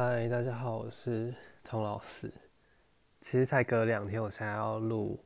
[0.00, 2.32] 嗨，大家好，我是童老师。
[3.20, 5.18] 其实才隔两天，我现在要录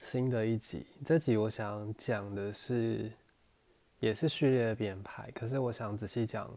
[0.00, 0.84] 新的一集。
[1.04, 3.08] 这集我想讲的是，
[4.00, 6.50] 也是序列的编排，可是我想仔细讲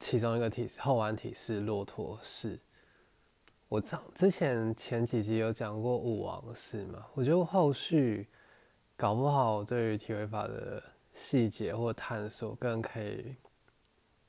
[0.00, 2.58] 其中一个体后弯体式骆驼式。
[3.68, 7.06] 我讲之前前几集有讲过舞王式嘛？
[7.14, 8.26] 我觉得后续
[8.96, 10.82] 搞不好对于体位法的
[11.12, 13.36] 细节或探索更可以。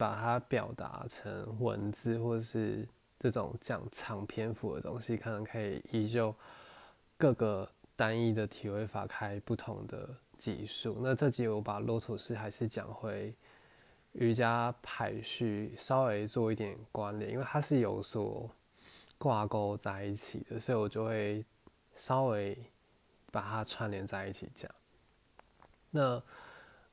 [0.01, 6.33] 把它表达成文字，或是这种讲长篇幅的东西，可能可以依旧
[7.19, 10.97] 各个单一的体位法开不同的级数。
[11.03, 13.31] 那这集我把骆驼式还是讲回
[14.13, 18.49] 瑜伽排序，稍微做一点关联，因为它是有所
[19.19, 21.45] 挂钩在一起的，所以我就会
[21.93, 22.57] 稍微
[23.31, 24.71] 把它串联在一起讲。
[25.91, 26.19] 那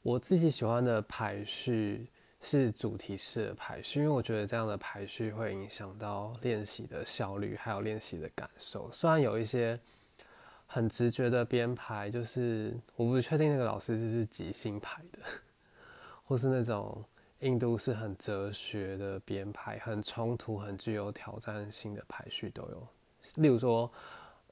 [0.02, 2.06] 我自己喜欢的排序。
[2.40, 8.90] 是主题式的排序，因为我觉得这样的排序会影响到练习的效率，还有练习的感受。
[8.92, 9.78] 虽然有一些
[10.66, 15.18] 很直觉的编排，就是我不确定那个老师是不是即兴排的，
[16.24, 17.04] 或是那种
[17.40, 22.86] 印度是很哲学的编排，很冲突、很具有挑战性的排序都有。
[23.34, 23.90] 例如说，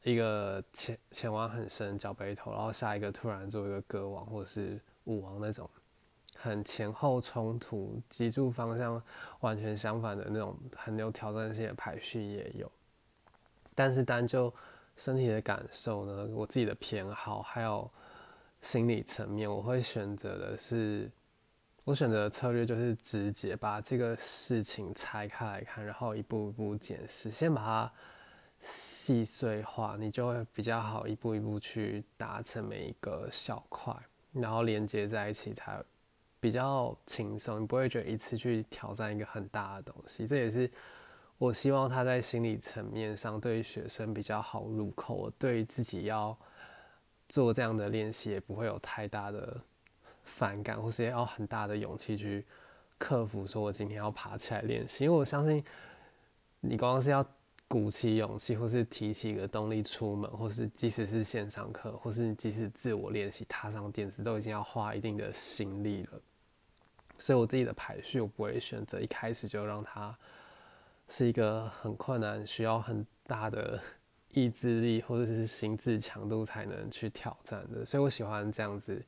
[0.03, 5.71] 一个前前弯很深，脚背头，然后下一个突然做一个歌王或是舞王那种。
[6.41, 9.03] 很前后冲突、脊柱方向
[9.41, 12.70] 完全相反的那种很有挑战性的排序也有，
[13.75, 14.53] 但是单就
[14.97, 17.91] 身体的感受呢，我自己的偏好还有
[18.61, 21.11] 心理层面，我会选择的是，
[21.84, 27.93] 我选择的策略就是直接把这个事情拆开来看，然后一步一步检视，先把它
[28.61, 33.95] 细碎化，你就会比较好一步一步去达成每一个小块，
[34.33, 35.83] 然后连接在一起才。
[36.47, 40.25] 比较轻松，你不会觉得一次去挑战一个很大的东西。
[40.25, 40.71] 这也是
[41.39, 45.13] 我希望他在心理层面上对于学生比较好入口。
[45.13, 46.39] 我对自己要
[47.29, 49.61] 做这样的练习，也不会有太大的
[50.23, 52.47] 反感，或是要很大的勇气去
[52.97, 53.45] 克服。
[53.45, 55.65] 说我今天要爬起来练习，因为我相信
[56.61, 57.27] 你光是要
[57.67, 66.21] 鼓起勇气，或是提起一个动力出门，或是即使是线上课，或是即使自我练习踏上电视，都已经要花一定的心力了。
[67.19, 70.16] 所以我自己的排序，我不会选择一开始就让它
[71.09, 73.81] 是一个很困难、需要很大的
[74.32, 77.84] 意志力或者是心智强度才能去挑战的。
[77.84, 79.03] 所以我喜欢这样子，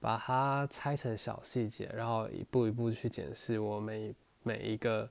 [0.00, 5.08] 把它拆成小细节，然后一步一步去检视我每每一个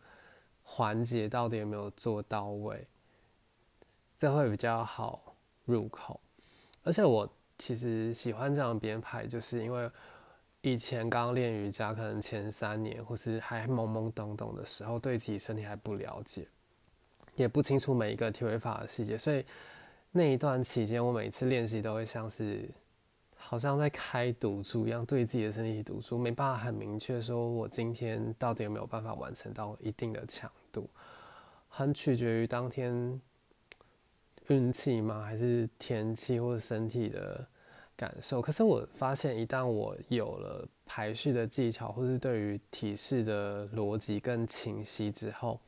[0.63, 2.88] 环节到底有没有做到位，
[4.18, 5.35] 这会比较好
[5.66, 6.19] 入口。
[6.84, 9.90] 而且我其实喜欢这样编排，就是因为。
[10.64, 16.48] 以前刚练瑜伽，可能前三年或是还懵懵懂懂的时候，对自己身体还不了解，
[17.36, 19.44] 也不清楚每一个体位法的细节，所以
[20.12, 22.70] 那一段期间，我每次练习都会像是
[23.36, 30.88] 好像在开赌注一样，对自己的身体赌注，没办法很明确说我今天到底有没有办法完成到一定的强度，
[31.70, 33.20] 很取决于当天
[34.50, 35.24] 运气吗？
[35.24, 37.48] 还是天气或者身体的？
[38.01, 45.59] 感受，可是我发现，一旦我有了排序的技巧，或是对于体式的逻辑更清晰之后，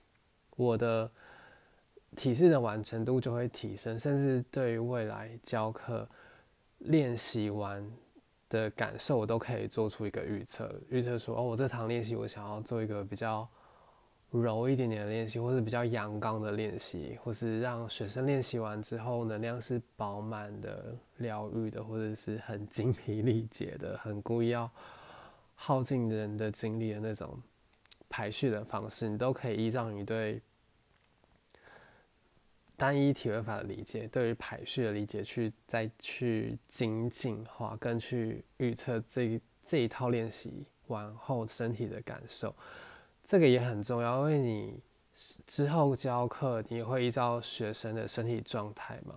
[0.57, 1.07] 我的
[2.15, 6.09] 体式的完成度就会提升，甚至对于未来教课
[6.79, 7.87] 练习完
[8.49, 10.73] 的感受，我都可以做出一个预测。
[10.89, 13.47] 预测说，哦，我这堂练习我想要做一个比较。
[14.41, 24.69] 柔一点点的练习，或是比较阳刚的练习，或是让学生练习完之后能量是饱满的、疗愈的，或者是很精疲力竭的、很故意要
[25.55, 27.39] 耗尽人的精力的那种
[28.09, 30.41] 排序的方式，你都可以依照你对
[32.75, 42.53] 单一体位法的理解，对于排序的理解去再去精进化，跟去预测这这一套练习完后身体的感受。
[43.23, 44.79] 这个也很重要，因为你
[45.47, 49.15] 之后教课，你会依照学生的身体状态嘛，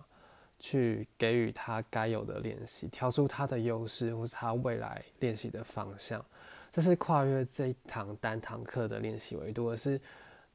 [0.60, 6.24] 去给予他该有的练习，挑出他的优势或是他未来练习的方向。
[6.70, 10.00] 这是跨越这一堂单堂课的练习维度，而是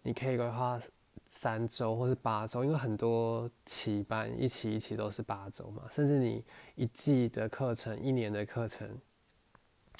[0.02, 0.80] 你可以规划
[1.28, 6.42] 三周或是八周，因为很多期班一期一期都是八周嘛，甚至你
[6.76, 8.88] 一季的课程、一年的课程，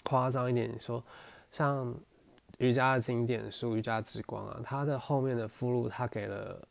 [0.04, 1.04] 夸张一点你说，
[1.52, 1.94] 像。
[2.62, 6.62] 瑜伽的经典书《瑜伽之光》啊，它的后面的附录，它给了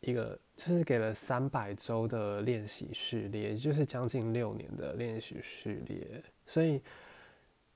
[0.00, 6.22] 一个，就是给了三百周的练习序列，就是将近六年的练习序列。
[6.46, 6.80] 所以，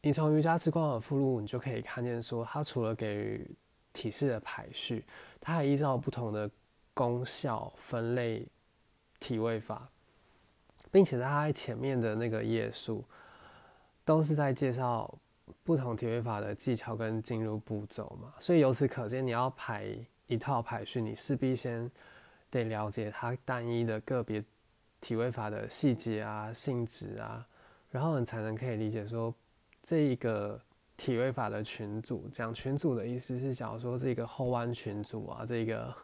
[0.00, 3.50] 你从《瑜伽之光》的附录，你就可以看见说，它除了给予
[3.92, 5.04] 体式的排序，
[5.38, 6.50] 它还依照不同的
[6.94, 8.46] 功效分类
[9.20, 9.86] 体位法，
[10.90, 13.04] 并且它前面的那个页数
[14.06, 15.14] 都是在介绍
[15.64, 18.32] 不同体位法的技巧跟进入步骤嘛。
[18.38, 19.96] 所以由此可见，你要排
[20.26, 21.90] 一套排序，你势必先
[22.50, 24.44] 得了解它单一的个别
[25.00, 27.46] 体位法的细节啊、性质啊，
[27.90, 29.34] 然后你才能可以理解说
[29.82, 30.60] 这一个。
[31.00, 35.94] 体位法的群组，讲群组的意思是，假如说这个后弯群组啊，这个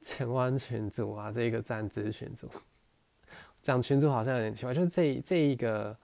[0.00, 2.48] 前弯群组啊，这个站姿群组，
[3.60, 5.94] 讲群组好像有点奇怪，就是这这一个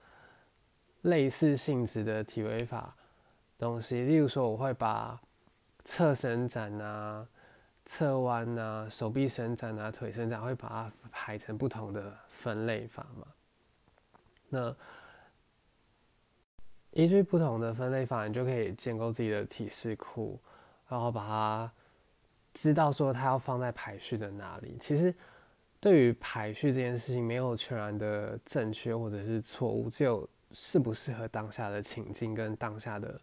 [1.07, 2.95] 类似性质的体位法
[3.57, 5.19] 东西，例如说，我会把
[5.83, 7.27] 侧伸展啊、
[7.85, 13.27] 侧弯啊、手臂伸展啊、腿伸展，会把它排成不同的分类法嘛？
[14.49, 14.75] 那。
[16.91, 20.39] 依据不同的分类法，你就可以建构自己的体式库，
[20.87, 21.71] 然后把它
[22.55, 24.75] 知道说它要放在排序的哪里。
[24.79, 25.13] 其实
[25.79, 33.19] 对于排序这件事情，没有全然的正确或者是错误，只有适不适合当下的情境跟当下的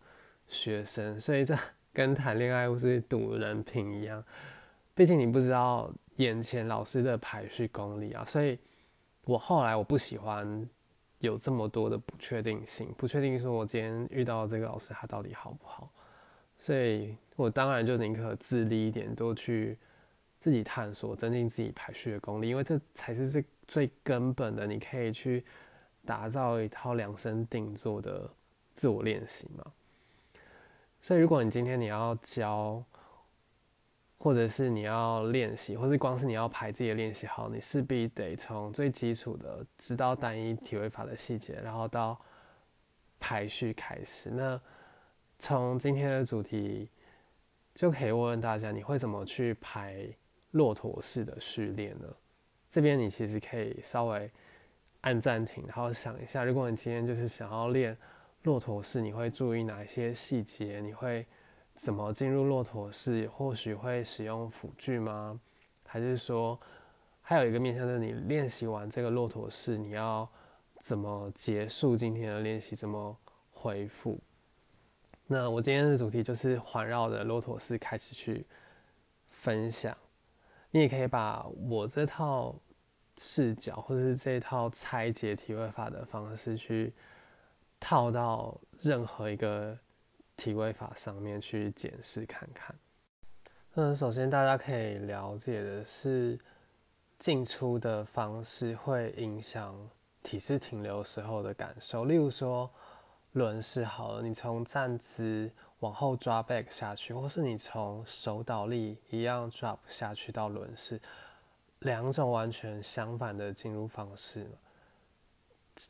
[0.48, 1.18] 学生。
[1.20, 1.56] 所以这
[1.92, 4.24] 跟谈恋爱或是赌人品一样，
[4.94, 8.24] 毕竟你不知道眼前老师的排序功力啊。
[8.24, 8.58] 所以
[9.24, 10.68] 我后来我不喜欢。
[11.20, 15.90] 有这么多的不确定性，不确定说我今天遇到这个老师他到底好不好，
[16.58, 19.78] 所以我当然就宁可自立一点，多去
[20.38, 25.42] 自己探索，增进自己排序的功力，因为这才是最最根本的，你可以去
[26.04, 28.30] 打造一套量身定做的
[28.74, 29.64] 自我练习嘛。
[31.00, 32.84] 所以如果你今天你要教。
[34.16, 42.18] 或者是你要练习，或是光是你要排自己的练习好，你势必得从最基础的知道单一体位法的细节，然后到
[43.20, 44.30] 排序开始。
[44.30, 44.58] 那
[45.38, 46.88] 从今天的主题
[47.74, 50.08] 就可以问问大家，你会怎么去排
[50.52, 52.08] 骆驼式的序列呢？
[52.70, 54.30] 这边你其实可以稍微
[55.04, 57.96] 按暂停，然后想一下，如果你今天就是想要练
[58.42, 60.80] 骆驼式，你会注意哪一些细节？
[60.80, 61.26] 你会？
[61.76, 63.28] 怎么进入骆驼式？
[63.28, 65.40] 或许会使用辅具吗？
[65.84, 66.58] 还是说，
[67.20, 70.28] 还有一个面向就是你练习完这个骆驼式，你要
[70.80, 72.76] 怎么结束今天的练习？
[72.76, 73.16] 怎么
[73.50, 74.20] 恢复？
[75.26, 78.46] 那我今天的主题就是环绕着骆驼式开始去
[79.28, 79.96] 分享。
[80.70, 82.54] 你也可以把我这套
[83.18, 86.92] 视角，或者是这套拆解体位法的方式去
[87.78, 89.78] 套到任何一个。
[90.36, 92.74] 体位法上面去检视看看。
[93.72, 96.36] 那首先大家可以了解的是，
[97.20, 99.88] 进出的方式会影响
[100.24, 102.04] 体式停留时候的感受。
[102.04, 102.68] 例如说，
[103.30, 111.00] 轮式好了，你从站姿往后抓 back 下去，或是你从手倒立一样 drop 下去到轮式，
[111.84, 114.46] 两种完全相反的进入方式。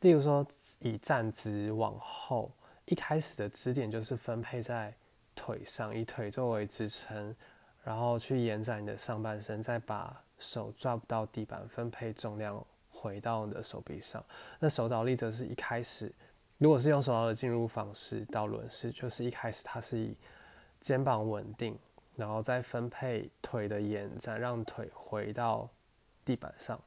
[0.01, 0.45] 例如说，
[0.79, 2.49] 以站姿往后。
[2.87, 4.93] 一开始的支点就是分配在
[5.33, 7.35] 腿上，以腿作为支撑，
[7.83, 14.23] 然后去延展你的上半身，再把手抓不到地板，分配重量回到你的手臂上。
[14.59, 16.13] 那手倒立则是一开始，
[16.59, 20.15] 如果是用手倒的进入方式到轮式，就是一开始它是以
[20.79, 21.75] 肩膀稳定，
[22.15, 25.67] 然后再分配腿的延展，让腿回到
[26.25, 26.77] 地板上。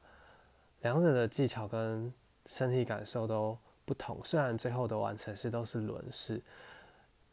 [0.81, 2.13] 两者的技巧跟
[2.45, 3.57] 身体感受都。
[3.85, 6.39] 不同，虽然最后的完成式都是轮式，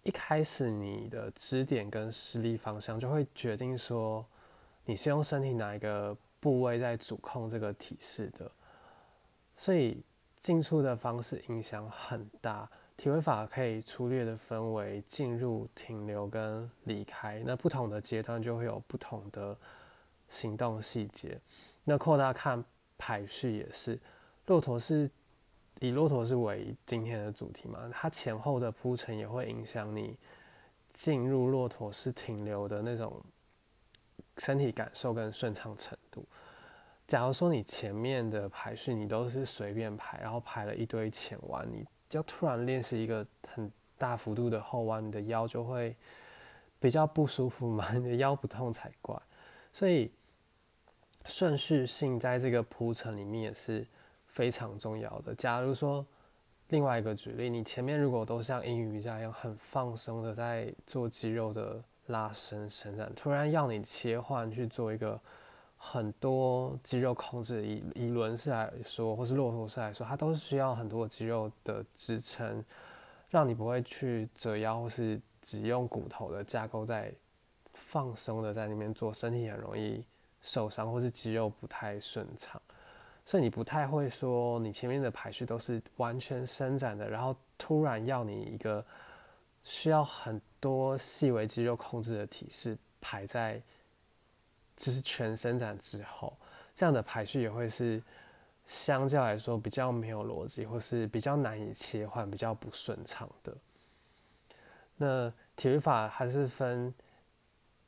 [0.04, 4.24] 一开始你的支点跟施力方向就会决定说
[4.86, 8.50] 你是用身体哪一个部位在主控这个体式的，
[9.54, 10.02] 所以
[10.40, 12.66] 进出的方式影响很大。
[12.96, 19.54] 体位法可以粗略的分为进入、停留跟离开，那不同的阶段就会有不同的
[20.30, 21.38] 行动细节。
[21.86, 22.62] 那扩大看
[22.98, 23.98] 排序也是，
[24.44, 25.10] 骆驼是。
[25.80, 27.86] 以骆驼是为今天的主题嘛？
[27.92, 30.16] 它前后的铺陈也会影响你
[30.94, 33.22] 进入骆驼式停留的那种
[34.38, 36.26] 身体感受跟顺畅程度。
[37.06, 45.94] 假如说你前面的排序你都是随便排，然后排了一堆前弯，你要突然练习一个很大幅度的后弯，你的腰就会
[46.80, 49.14] 比较不舒服嘛，你的腰不痛才怪。
[49.74, 50.10] 所以
[51.26, 53.86] 顺序性在这个铺陈里面也是。
[54.36, 55.34] 非常重要的。
[55.34, 56.04] 假如说，
[56.68, 65.18] 另外一个举例，你前面如果都像英语一样很放松的在做肌肉的拉伸伸展，突然要你切换去做一个
[65.78, 72.62] 很多肌肉控制，以以轮式来说，或是骆驼式来说，它都是需要很多肌肉的支撑，
[73.30, 77.10] 让你不会去折腰或是只用骨头的架构在
[77.72, 80.04] 放松的在里面做，身体很容易
[80.46, 82.62] 受伤，或是肌肉不太顺畅，
[83.24, 88.82] 所以你不太会说你前面的排序都是完全伸展的，然后突然要你一个
[89.64, 93.60] 需要很多细微肌肉控制的体式排在
[94.76, 96.38] 就是全伸展之后，
[96.76, 98.00] 这样的排序也会是
[98.68, 103.52] 相较来说比较没有逻辑，或是比较难以切换、比较不顺畅的。
[104.96, 106.94] 那体育法还是分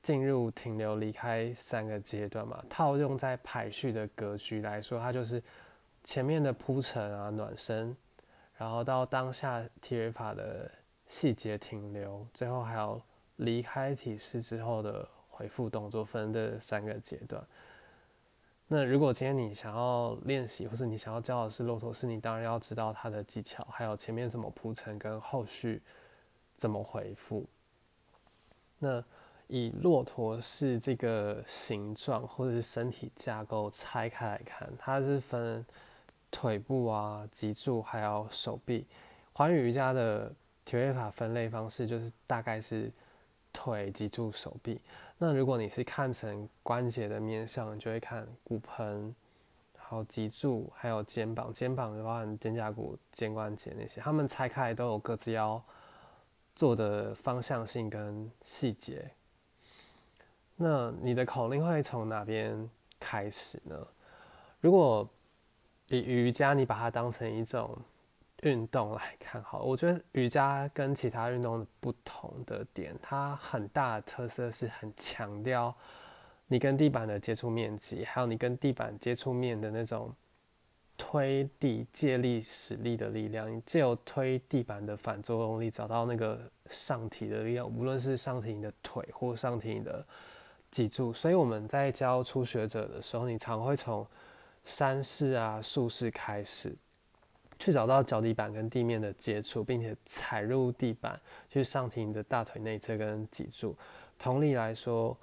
[0.08, 2.64] 进入、停留、离开三个阶段嘛？
[2.66, 5.42] 套用在排序的格局来说，它就是
[6.02, 7.94] 前面的铺陈啊、暖身，
[8.56, 10.70] 然后到当下体育法的
[11.06, 12.98] 细节停留，最后还有
[13.36, 17.46] 离开体式之后的回复动作，分这三个阶段。
[18.66, 25.82] 那如果今天你想要练习，或是你想要教的是骆驼式，你当然要知道它的技巧，还有前面怎么铺陈跟后续。
[26.56, 27.46] 怎么回复？
[28.80, 29.04] 那
[29.48, 35.64] 以骆驼式这个形状或者是身体架构拆开来看，它是分
[36.30, 38.86] 腿部啊、脊柱还有手臂。
[39.32, 40.32] 环宇瑜伽的
[40.64, 42.90] 体位法分类方式就是大概是
[43.52, 44.80] 腿、脊柱、手臂。
[45.18, 49.14] 那如果你是看成关节的面上，你就会看骨盆，
[49.76, 51.52] 然后脊柱还有肩膀。
[51.52, 55.62] 肩膀的话，肩胛骨、肩关节那些，它们拆开都有各自要。
[56.54, 59.08] 做的方向性跟细节，
[60.58, 62.68] 那你的口令会从哪边
[63.00, 63.74] 开始呢？
[64.60, 65.08] 如果
[65.88, 67.74] 以瑜伽，你把它当成一种
[68.42, 75.74] 运动来看，好，我觉得瑜伽跟其他运动不同的点，它很大的特色是很强调
[76.48, 80.14] 你跟地板的接触面积，还有你跟地板接触面的那种。
[81.00, 90.04] 推地借力使力的力量，你借由推地板的反作用力，找到那个上体的力量，无论是上体你的腿或上体你的
[90.78, 91.12] 脊柱。
[91.12, 94.06] 所以我们在教初学者的时候，你常会从
[94.64, 96.72] 山式啊、竖式开始，
[97.58, 103.76] 去找到脚底板跟地面的接触，并且踩入地板，去上提你的大腿内侧跟脊柱。
[104.16, 105.16] 同理来说。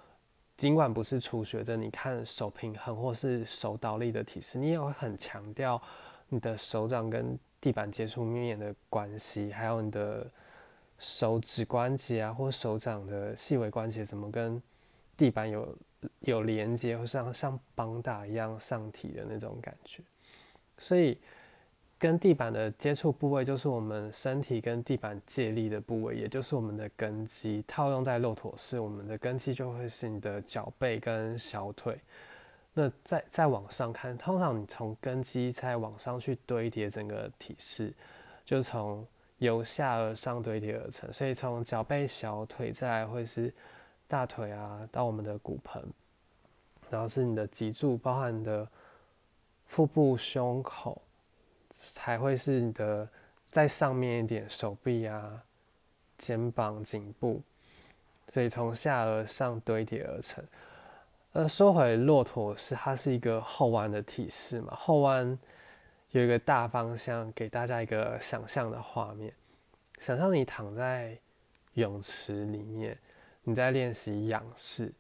[0.58, 5.82] 尽管不是初学者，你看手平衡或是手倒立的体式，你也会很强调
[6.30, 10.26] 你的手掌跟地板接触面的关系，还有你的
[10.98, 14.62] 手指关节啊，或手掌的细微关节怎么跟
[15.18, 15.78] 地板有
[16.20, 20.02] 有连接，或像像绑打一样上体的那种感觉，
[20.78, 21.18] 所以。
[21.98, 27.64] 跟地板的接触部位就是我们身体跟地板借力的部位，也就是我们的根基。
[27.66, 31.98] 套用在骆驼式，我们的根基就会是你的脚背跟小腿。
[32.74, 37.94] 那再再往上看，通常你从根基再往上去堆叠整个体式，
[38.44, 39.08] 就从
[39.38, 41.12] 由下而上堆叠而成。
[41.14, 43.52] 所以从脚背、小腿，再来会是
[44.08, 45.84] 大腿啊，到我们的骨盆，
[46.90, 48.68] 然后是你的脊柱，包含你的
[49.66, 51.02] 腹部、胸口。
[51.94, 53.08] 才会是你的
[53.46, 55.40] 在上面一点手臂啊、
[56.18, 57.40] 肩膀、颈部，
[58.30, 60.44] 所以从下而上堆叠而成。
[61.34, 65.38] 呃，说回骆驼是它是一个后弯的体式嘛，后弯
[66.10, 69.32] 有一个大方向，给大家一个想象的画面。
[70.00, 71.16] 想象你躺在
[71.76, 72.98] 泳池里面，
[73.46, 74.92] 你在练习仰视。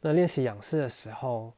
[0.00, 1.52] 那练习仰视的时候。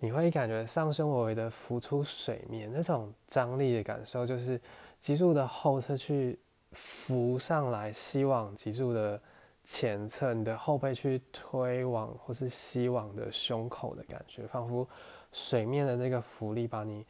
[0.00, 4.60] 你会感觉上胸微微的浮出水面，那种张力的感受，就是
[5.00, 6.38] 脊柱的后侧去
[6.70, 9.20] 浮上来，吸往脊柱的
[9.64, 14.88] 前侧，你的后背去推往或是吸往的胸口的感觉，仿佛
[15.32, 17.04] 水面的那个浮力把你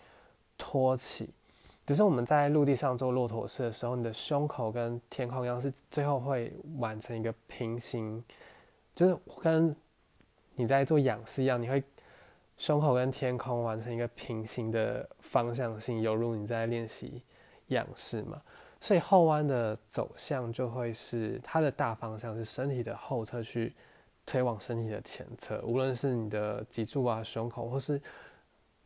[0.56, 1.28] 托起。
[1.86, 8.24] 只是我们在陆地上做骆驼式的时候，你的胸口跟天空一样，是最后会完成一个平行，
[8.98, 9.76] 就是跟
[10.56, 11.80] 你在做仰视一样，你会。
[12.56, 17.22] 胸口跟天空完成一个平行的方向性，犹如你在练习
[17.68, 18.42] 仰视嘛。
[18.80, 23.72] 所以后弯的走向就会是它的大方向是身体的后侧去
[24.26, 28.02] 推往身体的前侧，无论是你的脊柱啊、胸口，或是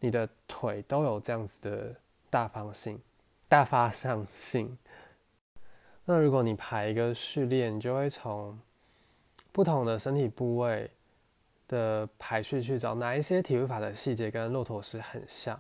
[0.00, 1.96] 你的腿，都有这样子的
[2.28, 3.00] 大方性、
[3.48, 4.76] 大方向性。
[6.04, 8.58] 那如果你排一个序列，你就会从
[9.52, 10.90] 不同的身体部位。
[11.68, 15.58] 的排序去找哪一些体位法的细节跟骆驼式很像，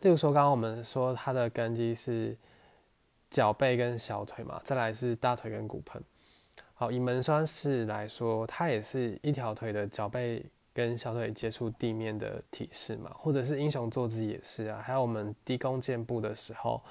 [0.00, 2.36] 例如说刚刚我们说它的根基是
[3.30, 6.02] 脚背跟小腿嘛，再来是大腿跟骨盆。
[6.74, 14.82] 好，以门栓式来说，它也是一条腿的脚背跟小腿接触地面的体式嘛，或者是英雄坐姿也是啊。
[14.84, 16.82] 还有我们低弓箭步的时候，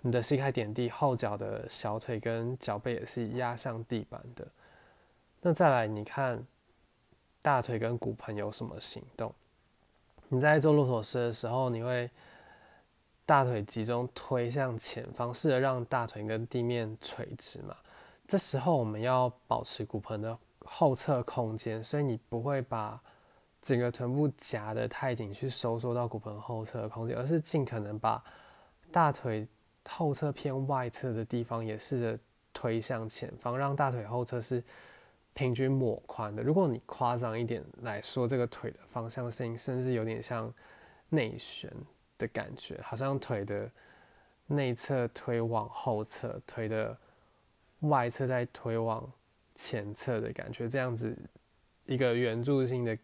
[0.00, 4.48] 你的膝盖点地，后脚的小腿跟脚背也是压向地板的。
[5.40, 6.44] 那再来你看。
[7.42, 9.34] 大腿跟骨盆有什么行动。
[10.28, 12.10] 你在做骆驼式的时候，你会
[13.24, 17.74] 大腿集中推向前方，试着让大腿跟地面垂直嘛。
[18.28, 23.00] 这时候我们要保持骨盆的后侧空间，所以你不会把
[23.62, 28.22] 整个臀部夹得太紧，去收缩到骨盆后侧的空间，而是尽可能把
[28.92, 29.48] 大腿
[29.88, 32.18] 后侧偏外侧的地方也试着
[32.52, 34.62] 推向前方，让大腿后侧是。
[35.34, 36.42] 平均抹宽的。
[36.42, 40.52] 如果你夸张一点来说，这个腿的方向性甚至有点像
[41.08, 41.72] 内旋
[42.18, 43.70] 的感觉，好像腿的
[44.46, 46.96] 内侧推往后侧，腿的
[47.80, 49.10] 外侧在推往
[49.54, 51.16] 前侧的感觉，这样子
[51.86, 52.96] 一个圆柱性的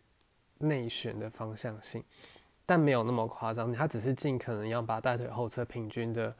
[0.58, 2.02] 内旋的方向性，
[2.66, 6.34] 但没有那么夸张，它只是尽可能要把大腿后侧平均的。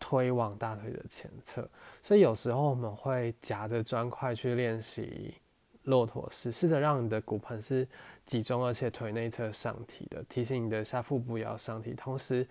[0.00, 1.68] 推往大腿的前侧，
[2.02, 5.34] 所以有时候我们会夹着砖块去练习
[5.84, 7.86] 骆驼式，试着让你的骨盆是
[8.24, 11.92] 集中，而且腿内侧上提的，提醒你的下腹部也要上提。
[11.92, 12.48] 同时，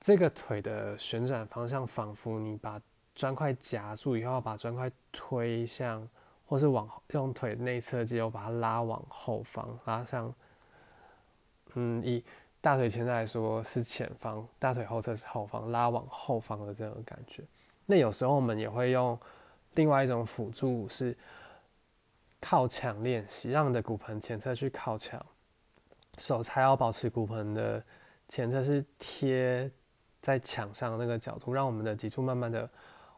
[0.00, 2.80] 这个腿的旋转方向，仿佛你把
[3.14, 6.08] 砖块夹住以后，把砖块推向，
[6.46, 10.34] 或是往用腿内侧肌肉把它拉往后方，拉向，
[11.74, 12.24] 嗯，以。
[12.60, 17.42] 大腿前侧来说是前方，大腿后侧是后方，拉往后方的这种感觉。
[17.86, 19.18] 那有时候我们也会用
[19.74, 21.16] 另外一种辅助，是
[22.40, 25.24] 靠墙练习，让你的骨盆前侧去靠墙，
[26.18, 27.82] 手才要保持骨盆的
[28.28, 29.70] 前侧是贴
[30.20, 32.68] 在墙上那个角度，让我们的脊柱慢慢的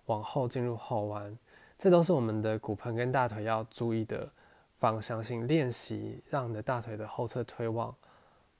[0.07, 1.37] 往后进入后弯。
[1.79, 4.31] 这都是我们的骨盆跟大腿要注意的
[4.79, 7.93] 方向性练习，让你的大腿的后侧推往。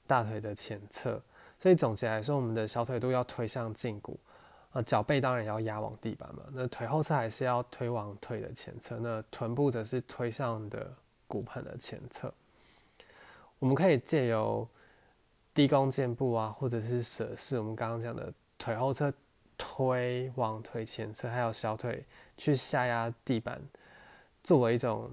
[0.05, 1.21] 大腿的前侧，
[1.59, 4.19] 所以总结来说，我们的小腿都要推向胫骨，
[4.71, 6.43] 啊，脚背当然要压往地板嘛。
[6.51, 10.93] 那腿后侧还是要推往腿的前侧，那臀部则是推向的
[11.27, 12.33] 骨盆的前侧。
[13.59, 14.67] 我们可以借由
[15.53, 19.11] 低弓箭步啊，或者是蛇式，我们刚刚讲的腿后侧
[19.57, 22.03] 推往腿前侧，还有小腿
[22.35, 23.61] 去下压地板，
[24.43, 25.09] 作为一种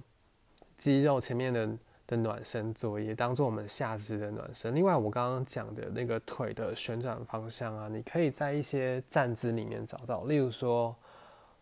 [0.77, 1.71] 肌肉前面的。
[2.11, 4.75] 的暖身作业，当做我们下肢的暖身。
[4.75, 10.93] 另外，我刚刚讲的那个腿的旋转方向啊，你可以在一些站姿里面找到，例如说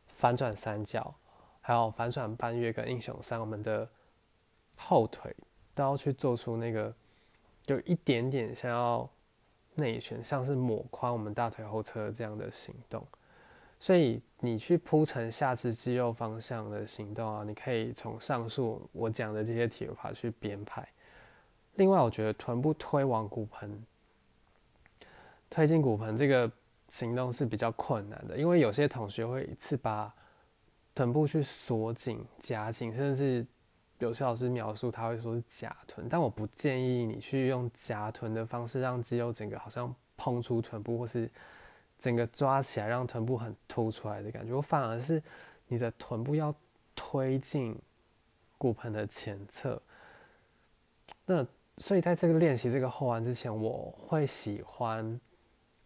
[0.06, 1.14] 反转三角，
[1.60, 3.86] 还有反转半月跟英雄三，我们的
[4.76, 5.36] 后腿
[5.74, 6.94] 都要去做出那个
[7.66, 9.06] 有一点点想要
[9.74, 13.06] 内旋，像是抹宽我们大腿后侧这样的行动。
[13.80, 20.86] 所以你去铺成下肢肌肉方向的行动啊，你可以从上述我讲的这些体法去编排。
[21.76, 23.80] 另外，我觉得臀部推往骨盆、
[25.48, 26.50] 推进骨盆这个
[26.88, 30.12] 行动是比较困难的，因为有些同学会一次把
[30.92, 33.46] 臀部去锁紧、夹紧，甚至
[34.00, 41.30] 有些老师描述他会说是夹臀，但我不建议你去用夹臀的方式让肌肉整个好像碰出臀部或是。
[41.98, 44.54] 整个抓起来，让臀部很凸出来的感觉。
[44.54, 45.20] 我反而是
[45.66, 46.54] 你的臀部要
[46.94, 47.76] 推进
[48.56, 49.82] 骨盆的前侧。
[51.26, 51.44] 那
[51.78, 55.20] 所以在这个练习这个后弯之前，我会喜欢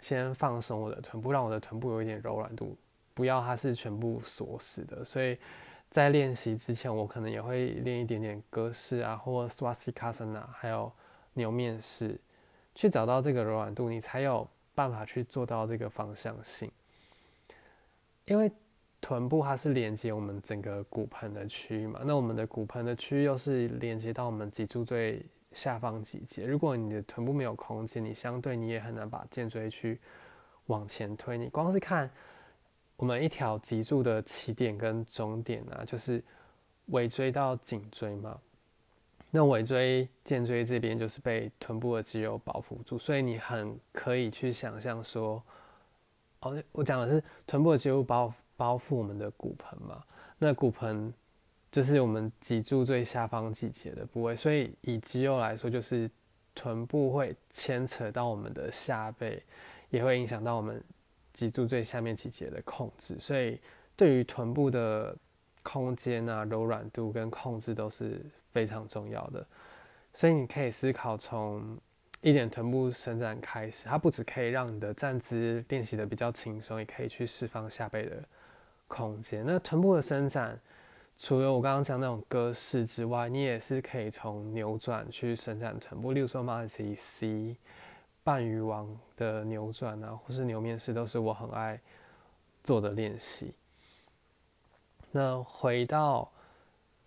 [0.01, 2.77] 先放松我的臀部，让我的臀部有一点柔软度，
[3.15, 5.03] 不要它是全部锁死的。
[5.05, 5.39] 所以
[5.89, 10.93] 在练习之前，我可能也会练一点点鸽式啊，或 Swastika 还有
[11.33, 12.21] 牛面式，
[12.75, 14.47] 去找到这个柔软度，你才有。
[14.75, 16.71] 办法去做到这个方向性，
[18.25, 18.51] 因为
[19.01, 26.47] 臀部它是连接我们整个骨盆的区域嘛，那我们的骨盆的区域又是连接到我们脊柱最下方几节。
[26.47, 30.01] 如果你的臀部没有空间，你相对你也很难把肩椎去
[30.67, 31.37] 往前推。
[31.37, 32.09] 你光是看
[32.97, 36.23] 我们一条脊柱的起点跟终点啊，就是
[36.87, 38.41] 尾椎到颈椎嘛。
[39.35, 45.43] 那尾椎、肩椎这边就是被臀部的肌肉包覆住，所以你很可以去想象说，
[46.41, 50.05] 哦，我讲的是臀部的肌肉包包覆我们的骨盆嘛。
[50.39, 51.11] 那骨盆
[51.71, 56.11] 就是我们脊柱最下方几节的部位，所以以肌肉来说，就是
[56.55, 59.43] 臀部会牵扯到我们的下背，
[59.89, 60.85] 也会影响到我们
[61.33, 63.19] 脊柱最下面几节的控制。
[63.19, 63.59] 所以
[63.97, 65.17] 对于臀部的
[65.63, 68.21] 空间啊、柔软度跟控制都是。
[68.53, 69.47] 非常重要的，
[70.13, 71.75] 所以你可以思考从
[72.21, 78.23] 一点臀部伸展开始，它不只可以让你的站姿练习的比较轻松，也可以去释放下背的
[78.89, 79.43] 空间。
[79.47, 80.61] 那臀部的伸展，
[81.17, 87.57] 除了我刚刚讲那种鸽式之外，你也是可以从扭转去伸展臀部，例如说马蹄 C、
[88.23, 91.81] 半鱼王的扭转啊，或是牛面式，都是我很爱
[92.63, 93.55] 做的练习。
[95.13, 96.29] 那回到。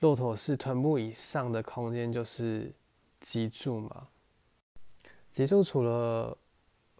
[0.01, 2.71] 骆驼式臀部以上的空间就是
[3.21, 4.07] 脊柱嘛。
[5.31, 6.37] 脊柱除了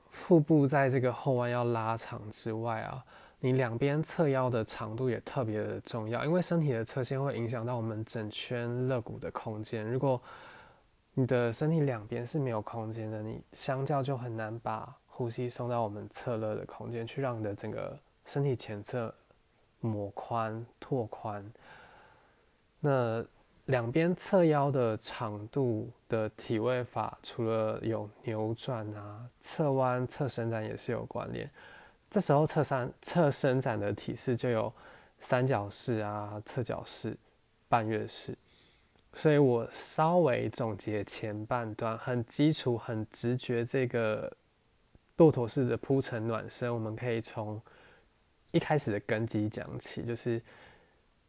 [0.09, 3.05] 腹部在这个后弯要拉长之外啊，
[3.39, 9.85] 你两边侧腰的长度也特别的重要，因为身体的侧线会影响到我们整圈肋骨的空间。
[9.85, 10.19] 如果
[11.13, 19.13] 你的身体两边是没有空间的，你相较就很难把呼吸送到我们侧肋的空间去，让你的整个身体前侧
[19.85, 21.49] 抹宽、拓宽。
[22.79, 23.23] 那
[23.65, 31.49] 两边侧腰的长度的体位法，除了有扭转啊、侧弯、侧伸展也是有关联。
[32.09, 34.71] 这时候侧三侧伸展的体式就有
[35.19, 37.17] 三角式啊、侧角式、
[37.67, 38.37] 半月式。
[39.13, 44.31] 所以我稍微总结前半段，很基础、很直觉这个
[45.17, 47.59] 骆驼式的铺陈暖身，我们可以从
[48.55, 50.41] 一开始的根基讲起，就是。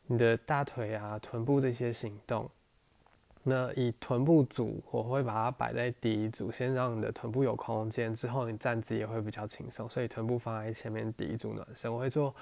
[0.09, 2.49] 你的大腿啊、臀部这些行动，
[3.43, 11.93] 那以臀部组，我会把它摆在第一组，先让你的臀部有空间，之后你站姿也会比较轻松，所以臀部放在前面第一组暖身。
[11.93, 12.33] 我会做，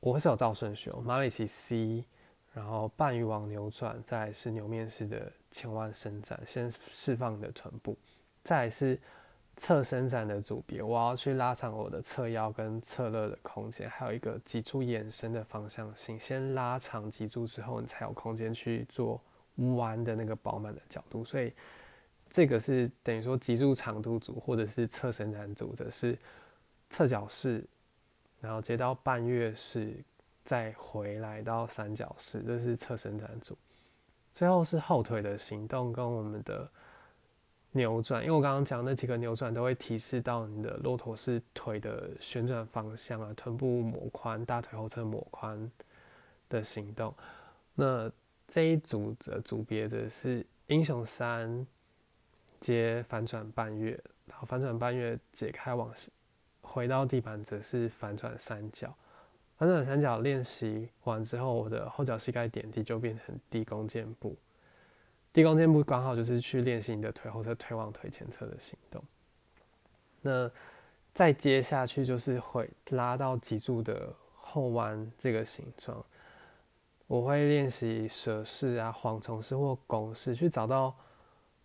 [0.00, 2.04] 我会是有照顺序，马里奇 C，
[2.52, 7.96] 然后半鱼网扭转，再是牛面式的前弯伸展，先释放你的臀部，
[8.44, 9.00] 再是。
[9.58, 16.20] 侧伸展的组别，我要去拉长我的侧腰跟侧肋的空间，还有一个脊柱延伸的方向性。
[16.20, 19.18] 先拉长脊柱之后，你才有空间去做
[19.76, 21.24] 弯的那个饱满的角度。
[21.24, 21.54] 所以
[22.30, 26.18] 这个是等于说脊柱长度组，或者是侧伸展组的是
[26.90, 27.64] 侧角式，
[28.40, 29.96] 然后接到半月式，
[30.44, 33.56] 再回来到三角式，这是侧伸展组。
[34.34, 36.70] 最后是后腿的行动跟我们的。
[37.76, 45.70] 扭转，因为我刚刚讲那几个扭转都会提示到你的骆驼式腿的旋转方向啊，臀部抹宽，大腿后侧抹宽
[46.48, 47.14] 的行动。
[47.74, 48.10] 那
[48.48, 51.66] 这一组的组别的是英雄三
[52.60, 53.90] 接反转半月，
[54.26, 55.92] 然后反转半月解开往
[56.62, 58.92] 回到地板则是反转三角。
[59.58, 64.36] 反转三角练习完之后，我的后脚膝盖点地就变成低弓箭步。
[65.36, 69.04] 低弓箭步刚好就是去练习你的腿后侧推往腿前侧的行动。
[70.22, 70.50] 那
[71.12, 76.02] 再接下去就是会拉到脊柱的后弯这个形状。
[77.06, 80.96] 我会练习蛇式啊、蝗虫式或拱式，去找到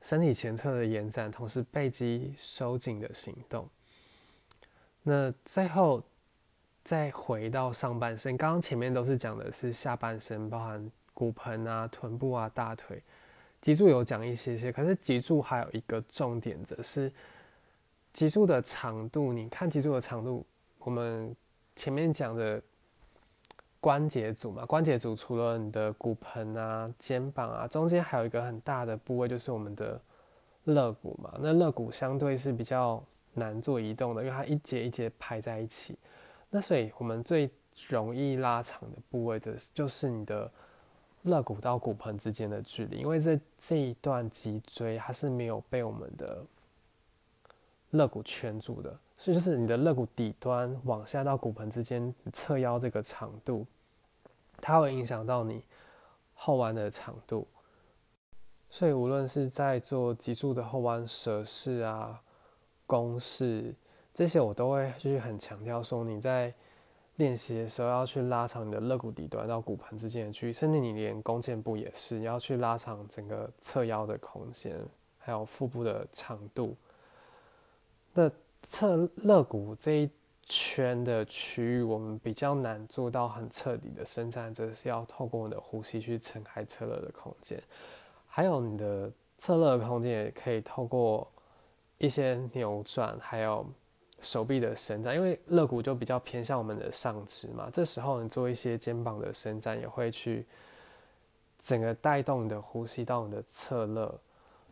[0.01, 3.65] 身体前侧的延展，同时背肌收紧的行动。
[5.01, 6.03] 那最后
[6.83, 13.01] 再回到上半身，刚刚前面都是讲的是下半身，包含骨盆啊、臀部啊、大腿。
[13.61, 17.13] 脊柱有讲一些些，可是脊柱还有一个重点的是
[18.11, 19.31] 脊柱的长度。
[19.31, 20.43] 你看脊柱的长度，
[20.79, 21.35] 我们
[21.75, 22.59] 前面讲的
[23.79, 30.01] 关节组嘛，关节组除了你的骨盆啊、肩膀啊，中间还有一个很大的部位就是我们的
[30.63, 31.37] 肋骨嘛。
[31.39, 33.03] 那肋骨相对是比较
[33.35, 35.95] 难做移动的，因为它一节一节排在一起。
[36.49, 37.47] 那所以我们最
[37.89, 40.51] 容易拉长的部位的就是你的。
[41.23, 46.43] 肋骨到骨盆之间的距离，因为这这一段脊椎它是没有被我们的
[47.91, 53.65] 肋骨圈住的，所以就是你的肋骨底端往下到骨盆之间侧腰这个长度，
[54.59, 55.63] 它会影响到你
[56.33, 57.47] 后弯的长度。
[58.69, 62.21] 所以无论是在做脊柱的后弯蛇式啊、
[62.87, 63.75] 弓式
[64.13, 66.53] 这些，我都会就是很强调说你在。
[67.17, 74.79] 练习的时候要去拉长你的肋骨底端到骨盆之间的距离，甚至你连弓箭步也是你要去拉长整个侧腰的空间，
[75.19, 76.75] 还有腹部的长度。
[78.13, 78.31] 那
[78.63, 80.09] 侧肋骨这一
[80.45, 87.61] 圈的区域，我们比较难做到很彻底的伸展，这是要透过你的呼吸去撑开侧肋的空间。
[88.27, 91.29] 还有你的侧肋的空间也可以透过
[91.99, 93.63] 一些扭转，还有。
[94.21, 100.45] 手臂的伸展，因为肋骨就比较偏向我们的上肢嘛，这时候你做一些肩膀的伸展，也会去
[101.59, 104.11] 整个带动你的呼吸到你的侧肋。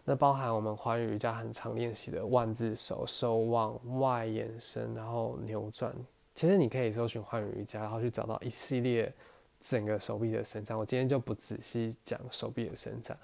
[0.06, 5.94] 那包含我们华语瑜伽很常练习的万字手，手往外延伸，然后扭转。
[6.34, 9.14] 其实你可以搜寻华语瑜伽，然后去找到一系列
[9.62, 10.78] 整个手臂的伸展。
[10.78, 13.18] 我今天就不仔细讲手臂的伸展。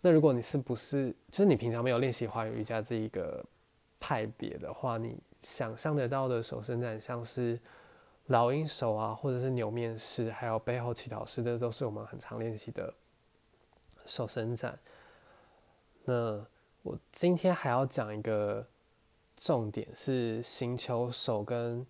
[0.00, 3.44] 那如果你是不是就是你平常没有练习华语瑜伽这一个
[4.00, 7.58] 派别的话，你想象得到的手伸展，像是
[8.26, 12.92] 老鹰手啊，或者是牛面式，还有背后祈祷式，这都是我们很常练习的
[14.06, 14.78] 手伸展。
[16.04, 16.44] 那
[16.82, 18.66] 我今天还要讲一个
[19.36, 21.86] 重点，是行球手跟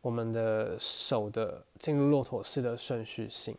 [0.00, 3.56] 我们的手的进入骆驼式的顺序性。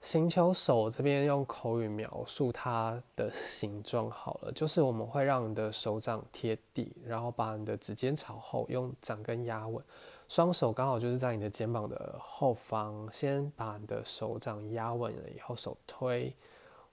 [0.00, 9.82] 行球手这边用口语描述它的形状好了，就是我们会让你的手掌贴地，然后把你的指尖朝后，用掌根压稳，
[10.28, 16.32] 双手刚好就是在你的肩膀的后方，先把你的手掌压稳了以后，手推，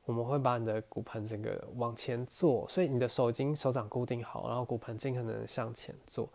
[0.05, 6.27] 我们会把你的骨盆整个往前坐，所以你的手已经手掌固定好，然后骨盆尽可能向前坐，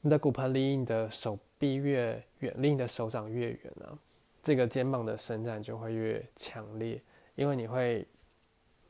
[0.00, 3.94] 你的骨盆离你的手臂越远，离你的手掌越远啊。
[4.42, 7.00] 这个肩膀的伸展就会越强烈，
[7.34, 8.06] 因为你会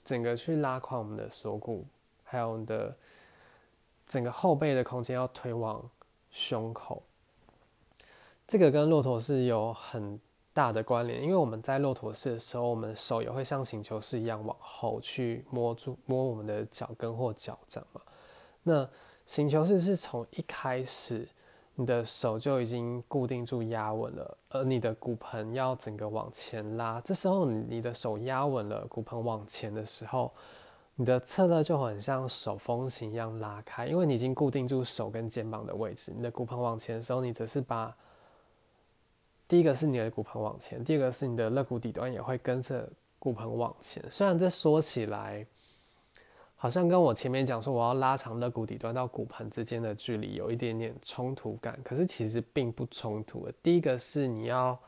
[0.04, 1.84] 整个去拉宽我们的锁骨，
[2.22, 2.96] 还有我们的
[4.06, 5.82] 整个后背的空间要推往
[6.30, 7.02] 胸口。
[8.46, 10.20] 这个跟骆驼式有很
[10.52, 18.00] 大的关联，因为我们在骆驼式的时候，我们手也会像请求式一样往后去摸住摸我们的脚跟或脚掌嘛。
[18.62, 18.88] 那
[19.26, 21.28] 请求式是从一开始。
[21.80, 27.00] 你的手就已经固定住压稳了，而你的骨盆要整个往前拉。
[27.00, 30.30] 这时候你的手压稳了，骨盆往前的时候，
[30.94, 36.12] 你的侧肋就很像手风琴一样拉开，因为你已经固定住手跟肩膀的位置。
[36.14, 37.96] 你的骨盆往前的时候，你只是把
[39.48, 42.86] 第一个是你的骨盆往前，第二个是你的肋骨底端也会跟着
[43.18, 44.04] 骨盆往前。
[44.10, 45.46] 虽然这说起来。
[46.62, 53.54] 好像跟我前面讲说我要拉长肋骨底端到骨盆之间的距离有一点点冲突感，可是其实并不冲突的。
[53.62, 54.78] 第一个是你要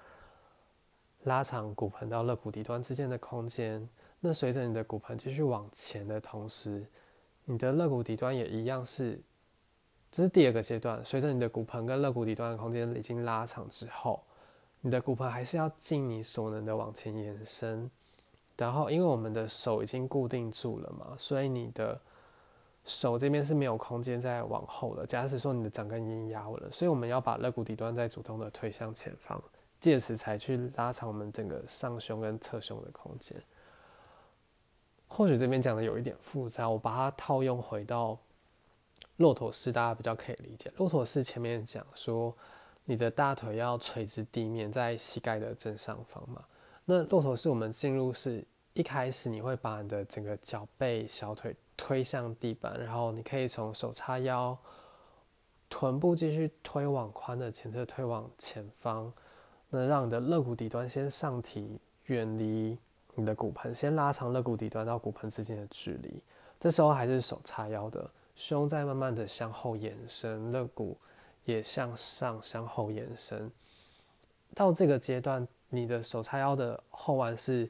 [1.22, 3.88] 拉长骨盆到肋骨底端之间的空间，
[4.20, 6.86] 那随着你的骨盆继续往前的同时，
[7.46, 9.18] 你的肋骨底端也一样是，
[10.10, 11.02] 这是第二个阶段。
[11.02, 14.22] 随着你的骨盆跟肋骨底端的空间已经拉长之后，
[14.82, 17.90] 你的骨盆还是要尽你所能的往前延伸。
[18.56, 22.00] 然后，因为我们的手已经固定住了嘛，所以你的
[22.84, 25.04] 手这边是没有空间再往后的。
[25.04, 29.42] 假使说你的掌根已经压稳了，所以我们要把肋骨底端再主动的推向前方，
[29.80, 33.36] 借此才去拉长我们整个上胸跟侧胸的空间。
[35.08, 38.16] 或许这边讲的有一点复杂，我把它套用回到
[39.16, 40.72] 骆驼式，大家比较可以理解。
[40.76, 42.34] 骆驼式前面讲说，
[42.84, 46.44] 你的大腿要垂直地面，在膝盖的正上方嘛。
[46.84, 54.56] 那骆驼式我们进入是一开始你会把你的整个脚背、小腿推向地板，然后你可以从手叉腰、
[55.70, 59.12] 臀部继续推往髋的前侧，推往前方。
[59.70, 62.76] 那让你的肋骨底端先上提，远离
[63.14, 66.20] 你的骨盆，先拉长肋骨底端到骨盆之间的距离。
[66.58, 70.98] 这时候还是手叉腰的，胸在慢慢的向后延伸，肋骨
[71.44, 73.48] 也向上向后延伸。
[74.54, 75.46] 到这个阶段。
[75.74, 77.68] 你的手叉腰的后弯是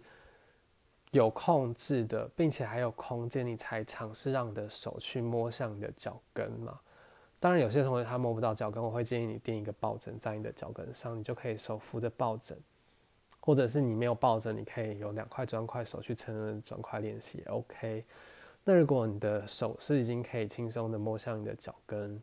[1.13, 6.81] 有控制的，并且还有空间，你才尝试让你的手去摸向你的脚跟嘛。
[7.39, 12.59] 当然，有些同学他摸不到脚跟，我会建议你垫一个抱枕在你的脚跟上，你就可以手扶着抱枕，
[13.41, 18.05] 或者是你没有抱枕，你可以有两块砖块手去撑着砖块练习，OK。
[18.65, 22.23] 那如果你的手是已经可以轻松的摸向你的脚跟，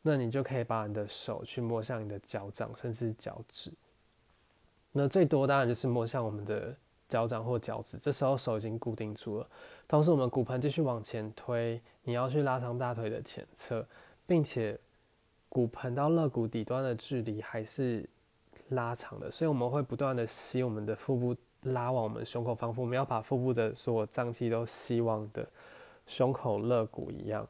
[0.00, 3.72] 那你就可以把你的手去摸向你的脚掌，甚至脚趾。
[4.98, 6.74] 那最多当然就是摸向我们的
[7.06, 9.46] 脚掌或脚趾，这时候手已经固定住了。
[9.86, 13.86] 同时，我们骨盆继续往前推，你要去拉长大腿的前侧，
[14.26, 14.78] 并且
[15.50, 18.08] 骨盆到肋骨底端的距离还是
[18.70, 25.46] 拉长的，所以我们会不断的吸我们的腹部拉往我们胸口方腹，我们要把腹部的所有脏器都吸往的
[26.06, 27.46] 胸口肋骨一样，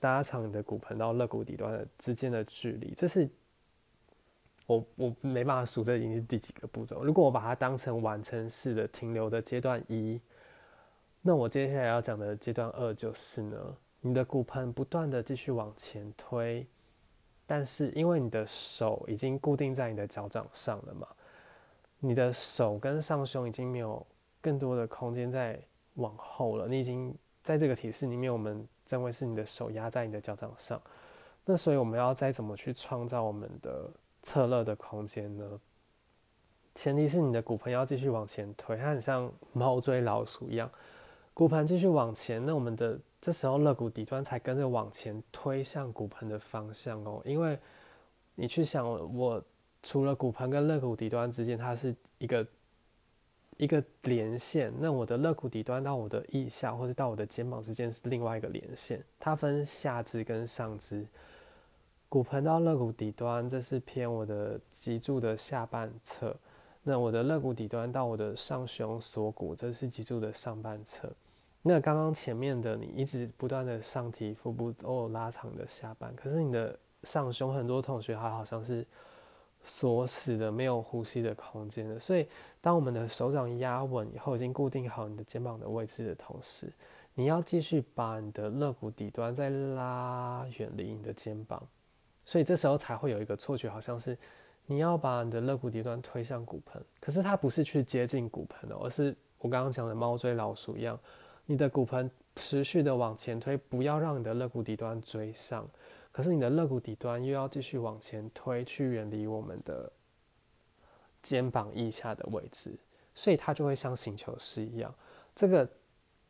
[0.00, 3.28] 拉长你的骨盆到肋骨底端的之间的距离，这是。
[4.68, 7.02] 我我没办法数这已经是第几个步骤。
[7.02, 10.20] 如果我把它当成完成式的停留的阶段一，
[11.22, 13.56] 那我接下来要讲的阶段二就是呢，
[14.02, 16.66] 你的骨盆不断的继续往前推，
[17.46, 21.08] 但是因为你的手已经固定在你的脚掌上了嘛，
[21.98, 24.06] 你的手跟上胸已经没有
[24.38, 25.58] 更多的空间在
[25.94, 26.68] 往后了。
[26.68, 30.78] 你已经在这个体式里面，我们认为是你的手压在你的脚掌上，
[31.46, 33.90] 那所以我们要再怎么去创造我们的。
[34.28, 35.58] 侧肋的空间呢？
[36.74, 40.70] 前提是你的骨盆要继续往前推，它很像猫追老鼠一样，
[41.32, 47.22] 骨盆继续往前，那我们的这时候肋骨底端才跟着往前推向骨盆的方向哦。
[47.24, 47.58] 因为
[48.34, 48.86] 你去想，
[49.16, 49.42] 我
[49.82, 52.46] 除了骨盆跟肋骨底端之间，它是一个
[53.56, 61.06] 一个连线，那我的肋骨底端到我的腋下或者到我的肩膀之间是另外一个连线，它分下肢跟上肢。
[62.08, 66.34] 骨盆到肋骨底端，这是偏我的脊柱的下半侧。
[66.82, 71.12] 那我的肋骨底端到我的上胸锁骨，这是脊柱的上半侧。
[71.60, 78.86] 那刚刚前面的你一直不断的上提腹部，都有拉长的下半，可是你的上胸很多同学他好像是
[79.62, 81.98] 锁死的、没有呼吸的空间的。
[81.98, 82.26] 所以，
[82.62, 86.72] 当我们的手掌压稳以后，已经固定好你的肩膀的位置的同时，
[87.12, 91.62] 你要继续把你的肋骨底端再拉远离你的肩膀。
[92.28, 94.14] 所以这时候才会有一个错觉，好像是
[94.66, 101.00] 你要把你的肋骨底端推向骨盆，可是它不是去接近骨盆的，而是我刚刚讲的猫追老鼠一样，
[101.46, 105.66] 你的骨盆持续的往前推，不要让你的肋骨底端追上。
[106.12, 109.90] 可是你的肋骨底端又要继续往前推，去远离我们的
[111.22, 112.78] 肩膀腋下的位置，
[113.14, 114.94] 所以它就会像醒球式一样。
[115.34, 115.66] 这个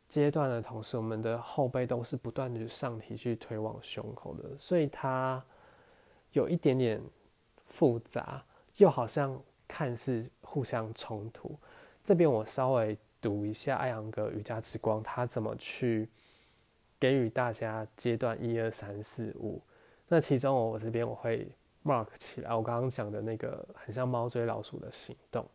[0.07, 5.43] 阶段的同时，我们的后背都是不断的上提去推往胸口的，所以它
[6.33, 7.01] 有一点点
[7.67, 8.43] 复杂，
[8.77, 11.57] 又好像看似互相冲突。
[12.03, 16.09] 这边我稍微读一下艾扬格瑜伽之光，他怎么去
[16.99, 19.61] 给予大家阶段一二三四五。
[20.07, 21.47] 那其中我这边我会
[21.83, 25.47] mark 起来，我刚刚讲的那个很像猫追老鼠的行动。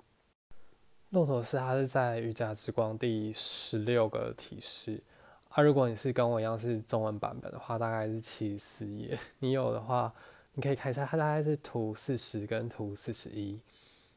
[1.11, 5.03] 骆驼式它是在瑜伽之光第十六个提示
[5.49, 5.63] 啊。
[5.63, 9.19] 如果你是跟我一样是中文版本的话，大概是七十四页。
[9.39, 10.13] 你有的话，
[10.55, 13.61] 你可以看一下，它大概是图四十跟图四十一。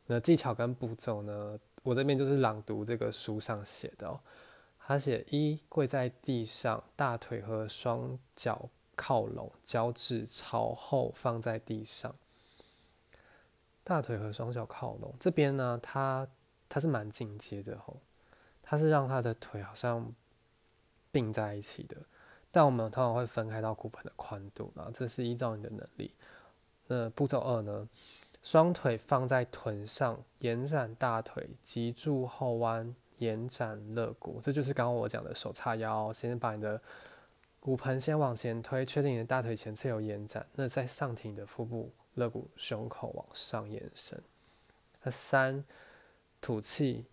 [0.06, 4.19] 那技巧跟步骤呢，我这边就是朗读这个书上写的哦。
[4.80, 8.69] 他写一跪在地上，大腿和双脚。
[9.00, 12.15] 靠拢，脚趾朝后放在地上，
[13.84, 15.13] 大腿和双脚靠拢。
[15.19, 16.28] 这边呢，它
[16.67, 18.02] 它是蛮进阶的吼，
[18.63, 20.12] 它是让他的腿好像
[21.12, 21.95] 并在一起的，
[22.51, 26.12] 但我们通常会分开到骨盆的宽度啊，这是依照你的能力。
[26.88, 27.88] 那步骤二呢，
[28.41, 36.81] 双腿放在臀上，延展大腿，脊柱后弯，延展肋骨，这就是刚刚我讲的手叉腰，先把你的。
[37.60, 44.23] 骨盆先往前推，确定你的大腿前侧有延展，那再上挺的腹部、肋骨、胸口往上延伸。
[45.03, 45.65] 那三，
[46.39, 47.03] 吐气，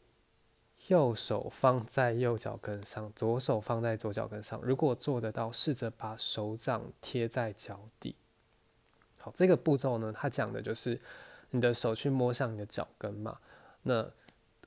[0.89, 4.61] 右手放在右脚跟上，左手放在左脚跟上。
[4.63, 8.15] 如果做得到，试着把手掌贴在脚底。
[9.19, 11.01] 好，这个步骤呢，它讲的就是
[11.51, 13.39] 你的手去摸向你的脚跟嘛。
[13.83, 14.03] 那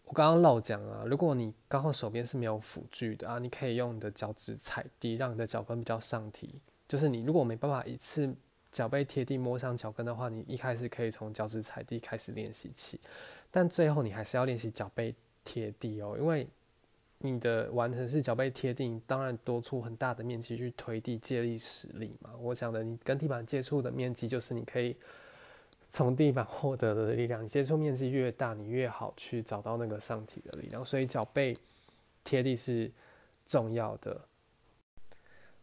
[0.06, 6.60] 我刚刚老讲啊，如果你刚好手边是没有辅具的啊，你可以用你的脚趾踩地，让你的脚跟比较上提。
[6.88, 8.34] 就是你如果没办法一次
[8.72, 13.00] 脚背贴地摸上脚跟的话，你一开始可以从脚趾踩地开始练习起，
[13.52, 15.14] 但最后你还是要练习脚背
[15.48, 16.46] 贴地哦，因为
[17.20, 22.32] 你的完成是脚背贴地，当然多出很大的面积去推地借力使力嘛。
[22.40, 24.98] 我想的，你跟地板接触的面积就是你可以。
[25.90, 30.84] 从地板获得的力量，你接触面积越大，你越好去找到那个上体的力量。
[30.84, 31.54] 所以脚背
[32.26, 32.92] 贴地是
[33.46, 34.20] 重要的。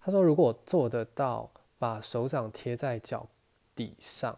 [0.01, 3.29] 他说，如果做得到，把手掌贴在脚
[3.77, 4.35] 底上，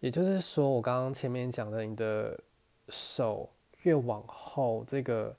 [0.00, 2.36] 也就是说，我刚刚前面讲的，你的
[2.88, 3.48] 手
[3.88, 5.34] 越往后，这个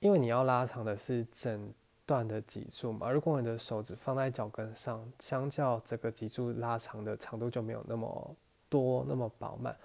[0.00, 1.72] 因为你要拉长的是整
[2.04, 3.10] 段的脊柱嘛。
[3.10, 8.36] 如果你的手指放在脚跟上，相较这个脊柱拉长的长度就没有那么。
[8.70, 9.76] 多那么饱满，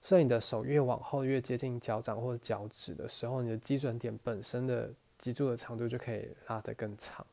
[0.00, 7.26] 所以你的手越往后越接近脚掌或者脚趾的时候，你的基准点本身的脊柱的长度就可以拉得更长。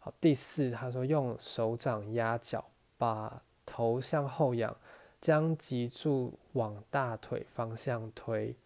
[0.00, 2.64] 好，第四，他说用手掌压脚，
[2.98, 4.76] 把头向后仰，
[5.20, 8.56] 将脊柱往大腿方向推，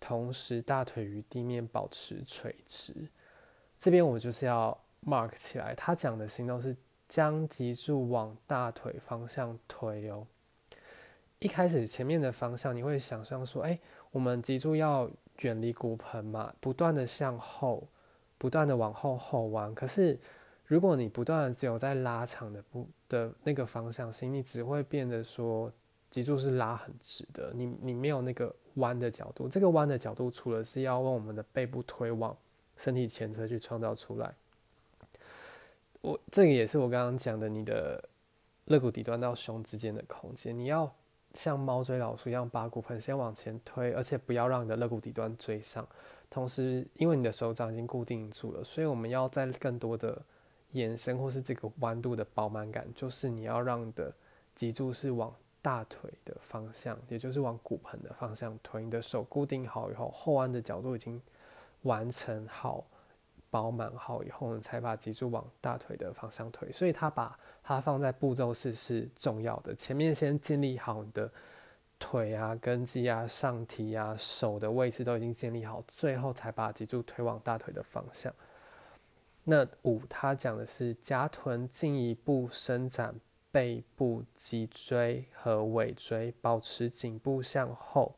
[0.00, 3.08] 同时大腿与地面保持垂直。
[3.78, 6.76] 这边我就是要 mark 起来，他讲的行动是
[7.08, 10.26] 将脊柱往大腿方向推哦。
[11.38, 13.78] 一开始前面的方向，你会想象说，哎，
[14.10, 15.08] 我们脊柱要
[15.42, 17.86] 远离骨盆嘛，不断的向后，
[18.36, 19.72] 不断的往后后弯。
[19.72, 20.18] 可是，
[20.64, 25.72] 如果你不断的只有在拉长的不的那个方向性，你只会变得说
[26.10, 29.48] 脊柱是拉很直的，你你没有那个弯的角度。
[29.48, 32.36] 这个弯的角度，除了是要往我们的背部推往
[32.76, 34.34] 身体前侧去创造出来，
[36.00, 38.02] 我这个也是我刚刚讲的，你的
[38.64, 40.92] 肋骨底端到胸之间的空间，你要。
[41.34, 45.86] 像猫追老鼠一样，把骨盆先往前推，而且不要让你的肋骨底端追上。
[46.30, 50.20] 同时，因为你的手掌已经固定住了，所以我们要在更多的
[50.72, 54.12] 延伸或是这个弯度的饱满感，就是你要让你的
[54.56, 55.32] 脊柱是往
[55.68, 58.82] 大腿的方向，也就是往骨盆的方向推。
[58.82, 61.20] 你的手固定好以后，后弯的角度已经
[61.82, 62.86] 完成好。
[63.50, 66.70] 饱满好以后呢，才把脊柱往大腿的方向推。
[66.70, 69.74] 所以他把它放在步骤式是重要的。
[69.74, 71.30] 前面先建立好你的
[71.98, 78.30] 腿啊、根基啊、上提啊、手的位置都已经建立好，最后才把脊柱推往大腿的方向。
[79.44, 83.14] 那五他讲的是夹臀进一步伸展
[83.58, 88.14] 背部、脊椎和尾椎保持颈部向后。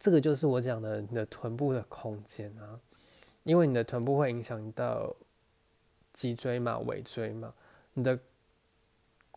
[0.00, 2.80] 这个就是我讲的你的臀部的空间啊，
[3.44, 5.14] 因为你的臀部会影响到
[6.12, 7.54] 脊椎嘛、尾椎嘛，
[7.94, 8.18] 你的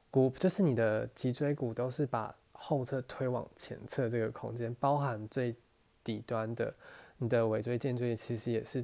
[0.09, 5.55] 骨就是你的脊椎骨都是把后侧推往前侧这个空间，包含最
[6.03, 6.73] 底端的
[7.19, 8.83] 你的尾椎间椎，其实也是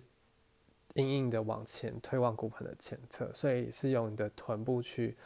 [0.93, 5.17] 硬硬的往前推往骨盆的前侧，所以是用你的臀部去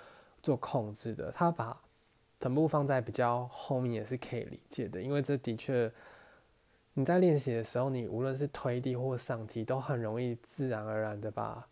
[0.42, 1.32] 做控制的。
[1.32, 1.82] 他把
[2.40, 5.92] 臀部放在比较后面也是可以理解的，因为这的确。
[6.94, 11.66] 你在练习的时候，你无论是推地或上提，都很容易自然而然的把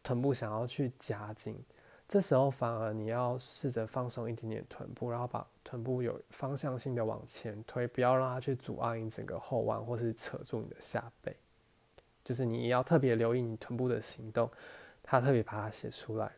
[0.00, 1.60] 臀部想要去夹紧。
[2.06, 11.36] 这时候反而你要试着放松一点点臀部，然后把臀部有方向性的往前推，不要让它去阻碍你整个后弯，或是扯住你的下背。
[12.24, 14.48] 就是你要特别留意你臀部的行动，
[15.02, 16.30] 他特别把它写出来。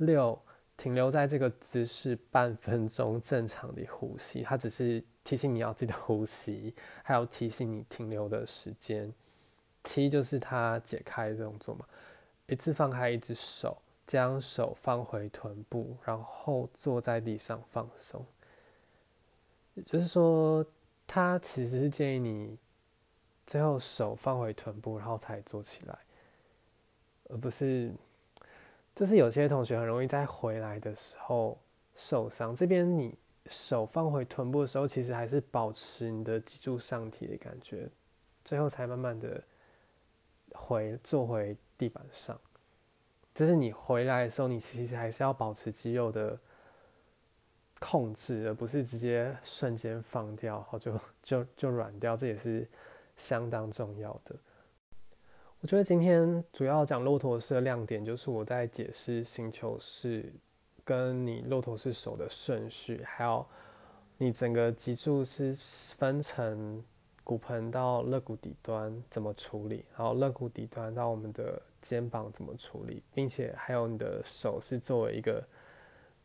[0.00, 0.38] 六。
[0.76, 4.40] 停留在这个姿势半分钟，正常的呼吸。
[4.40, 9.12] 它只是提醒你要记得呼吸，还有提醒你停留的时间。
[9.84, 11.84] 七就是它解开的动作嘛，
[12.46, 13.76] 一次放开一只手，
[14.06, 18.24] 将手放回臀部，然后坐在地上放松。
[19.74, 20.64] 也就是说，
[21.06, 22.56] 它其实是建议你
[23.46, 25.98] 最后手放回臀部，然后才坐起来，
[27.28, 27.92] 而不是。
[29.00, 31.58] 就是有些同学很容易在回来的时候
[31.94, 32.54] 受伤。
[32.54, 37.88] 这边你手放回臀部的时候，其实还是保持你的脊柱上提的感觉，
[38.44, 39.42] 最后才慢慢的
[40.52, 42.38] 回坐回地板上。
[43.34, 46.38] 就是你回来的时候，你其实还是要保持肌肉的
[47.78, 52.18] 控制，而不是直接瞬间放掉，然后就就就软掉。
[52.18, 52.68] 这也是
[53.16, 54.36] 相当重要的。
[55.62, 60.32] 我觉得今天主要讲骆驼式的亮点，就是我在解释星球式
[60.84, 63.44] 跟你骆驼式手的顺序，还有
[64.16, 65.52] 你整个脊柱是
[65.98, 66.82] 分成
[67.22, 75.46] 骨盆到肋骨底端怎么处理，然后肋骨底端到我们的肩膀怎么处理，并且还有你的手是作为一个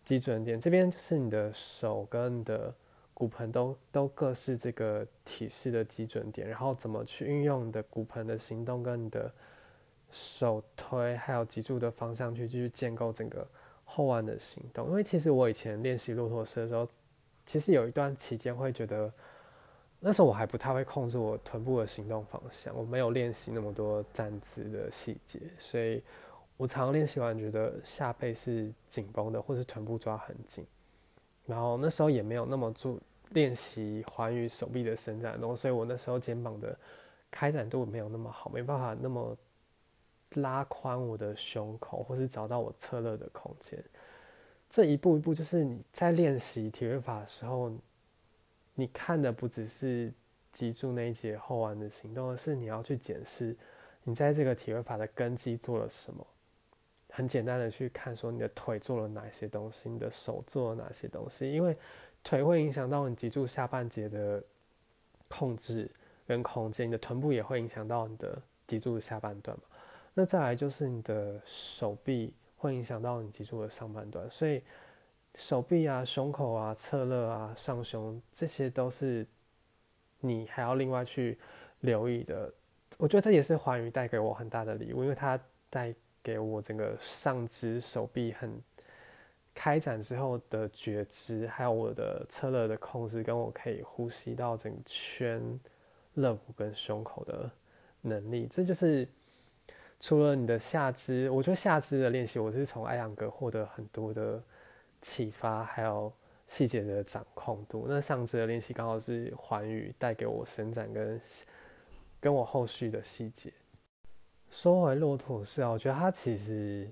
[0.05, 2.73] 基准点，这边就是你的手跟你的。
[3.15, 9.33] 骨盆都都各是这个体式的基准点，然后怎么去运用你的骨盆的行动跟你的
[10.11, 13.47] 手推，还有脊柱的方向去继续建构整个
[13.85, 14.89] 后弯的行动。
[14.89, 16.85] 因为其实我以前练习骆驼式的时候，
[17.45, 19.09] 其实有一段期间会觉得，
[20.01, 26.03] 那时候我还不太会控制我臀部的行动方向，我没有练习那么多站姿的细节，所以
[26.57, 30.65] 我常练习完觉得下背是紧绷的，或是臀部抓很紧。
[31.45, 36.77] 然后那时候也没有那么注练习环宇手臂的伸展动，所以我那时候肩膀的
[37.29, 39.37] 开展度没有那么好，没办法那么
[40.35, 43.83] 拉宽我的胸口，或是找到我侧肋的空间。
[44.69, 47.71] 这一步一步就是你在练习体位法的时候，
[48.73, 50.11] 你看的不只是
[50.51, 53.55] 脊柱那一节后弯的行动，而是你要去检视
[54.03, 56.25] 你在这个体位法的根基做了什么。
[57.15, 61.73] 很简单的去看，说你的腿做了哪些东西，你的手做了哪些东西，因为
[62.21, 64.43] 腿会影响到你脊柱下半节的
[65.29, 65.89] 控制
[66.27, 68.37] 跟空间，你的臀部也会影响到你的
[68.67, 69.63] 脊柱的下半段嘛。
[70.13, 74.61] 那再来就是你的手臂会影响到你脊柱的上半段，所以
[75.35, 79.25] 手臂啊、胸口啊、侧肋啊、上胸，这些都是
[80.19, 81.39] 你还要另外去
[81.79, 82.53] 留意的。
[82.97, 85.39] 我觉得这也是环宇带给我很大的礼物，因为它
[85.69, 85.95] 带。
[86.25, 88.59] 给我整个上肢手臂很
[89.53, 95.59] 开展之后的觉知，还有我的侧肋的控制，跟我可以呼吸到整圈
[96.15, 97.51] 肋骨跟胸口的
[98.01, 99.07] 能力，这就是
[99.99, 104.41] 除了你的下肢，我觉得下肢的练习，我是从艾扬格获得很多的
[105.03, 106.11] 启发，还有
[106.47, 107.85] 细节的掌控度。
[107.87, 111.21] 那上肢的练习刚好是环宇带给我伸展跟
[112.19, 113.53] 跟我后续的细节。
[114.49, 116.89] 说回骆驼式啊，我觉得它其实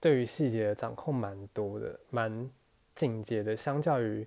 [0.00, 2.50] 对于细节的掌控蛮多的，蛮
[2.94, 3.56] 进阶的。
[3.56, 4.26] 相较于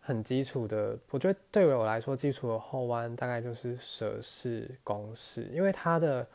[0.00, 6.26] 很基础的，我觉得对于我来说，基础的后弯大概就是蛇式、弓式，因为它的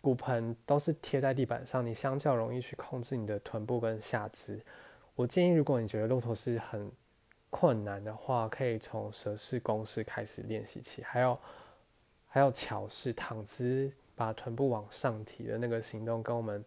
[0.00, 4.60] 骨盆都是贴在地板上，你相较容易去控制你的臀部跟下肢。
[5.14, 6.90] 我建议，如果你觉得骆驼式很
[7.50, 11.38] 困难的话，可以从蛇式、弓式开始练习起，还有
[12.28, 13.92] 还有桥式、躺姿。
[14.22, 16.64] 把臀部往上提的那个行动，跟我们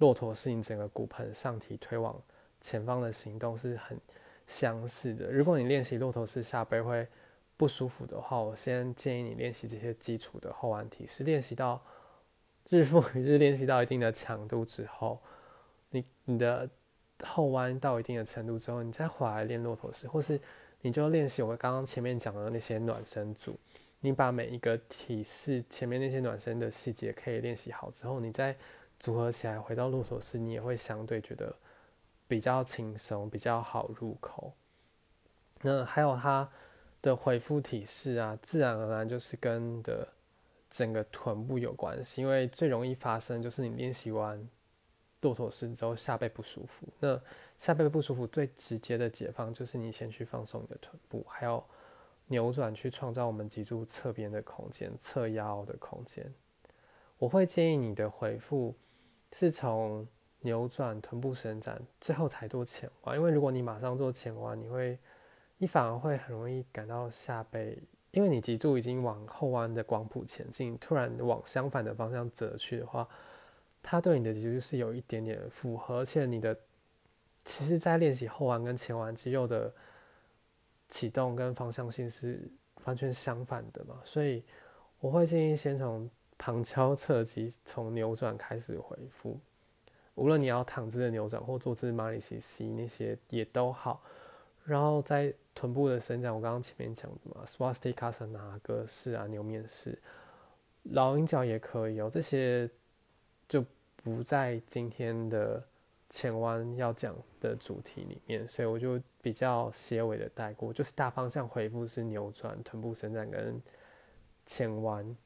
[0.00, 2.14] 骆驼式你整个骨盆上提推往
[2.60, 3.98] 前方的行动是很
[4.46, 5.32] 相似的。
[5.32, 7.08] 如果你练习骆驼式下背会
[7.56, 11.80] 不舒服的话，我先建议你练习这些基础的后弯体式，练习到
[12.68, 15.18] 日复一日练习到一定的强度之后，
[15.88, 16.68] 你你的
[17.24, 20.38] 后弯到一定的程度之后，你再回来练骆驼式，或是
[20.82, 23.58] 你就练习我刚刚前面讲的那些暖身组。
[24.02, 28.56] 你把每一个体式前面那些暖身的细节可以练习好之后，你再
[28.98, 31.54] 组合起来回到骆驼式，你也会相对觉得
[32.26, 34.54] 比较轻松，比较好入口。
[35.60, 36.50] 那还有它
[37.02, 40.08] 的回复体式啊，自然而然就是跟的
[40.70, 44.48] 整个臀部有关系，因为最容易发生就是你练习完
[45.20, 46.86] 骆驼式之后下背不舒服。
[47.00, 47.20] 那
[47.58, 51.62] 下背不舒服最直接的解放就是你先去放松你的臀部，还有。
[52.30, 56.32] 扭转去创造我们脊柱侧边的空间、侧腰的空间。
[57.18, 58.76] 我会建议你的回复
[59.32, 60.06] 是从
[60.42, 63.16] 扭转臀部伸展，最后才做前弯。
[63.16, 64.96] 因为如果你马上做前弯，你会，
[65.58, 67.76] 你反而会很容易感到下背，
[68.12, 73.08] 因为你脊柱已经往后弯的广谱前进，突然往相反的方向折去的话，
[73.82, 76.56] 它对你的脊柱是有一点点负荷，而且你的，
[77.44, 79.74] 其实在练习后弯跟前弯肌肉的。
[80.90, 82.46] 启动跟方向性是
[82.84, 84.44] 完全相反的嘛，所以
[84.98, 89.38] 我会建议先从旁敲侧击，从扭转开始回复。
[90.16, 94.02] 无论你要躺姿的扭转或坐姿马里西西那些也都好，
[94.64, 99.98] 然后在臀部的伸展，我刚刚前面讲的嘛，swastikasana 格式啊，牛面式，
[100.82, 102.68] 老鹰脚也可以哦，这些
[103.48, 103.64] 就
[104.02, 105.64] 不在今天的。
[106.10, 113.62] 前弯要讲的主题里面，所以我就比较结尾的带过，就是大方向回复是扭转、臀部伸展跟
[114.44, 115.16] 前弯。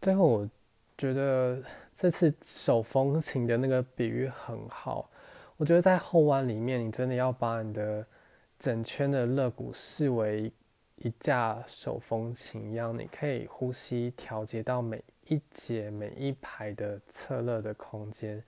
[0.00, 0.50] 最后我
[0.96, 1.62] 觉得
[1.94, 5.10] 这次手风琴的那个比喻很好，
[5.58, 8.06] 我觉得在后弯里面，你真的要把你的
[8.58, 10.50] 整圈的肋骨视为
[10.96, 18.42] 一架手风琴一样，你可以呼吸调节到每一节、每一排的侧肋的空间。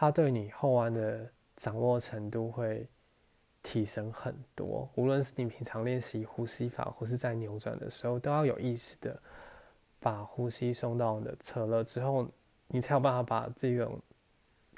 [0.00, 2.88] 它对你后弯的掌握程度会
[3.62, 9.20] 提升很多，无论是你平常练习呼吸法，或是在扭转的时候，都要有意识的
[9.98, 12.26] 把呼吸送到你的侧肋之后，
[12.68, 14.00] 你才有办法把这种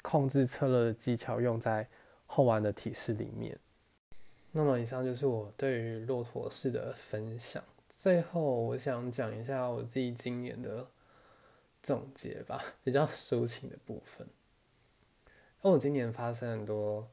[0.01, 1.87] 控制侧肋的技巧用在
[2.25, 3.57] 后弯的体式里面。
[4.51, 7.63] 那么以上就是我对于骆驼式的分享。
[7.89, 10.85] 最后，我想讲一下我自己今年的
[11.81, 14.27] 总结吧，比较抒情的部分。
[15.63, 17.09] 因为我今年发生很多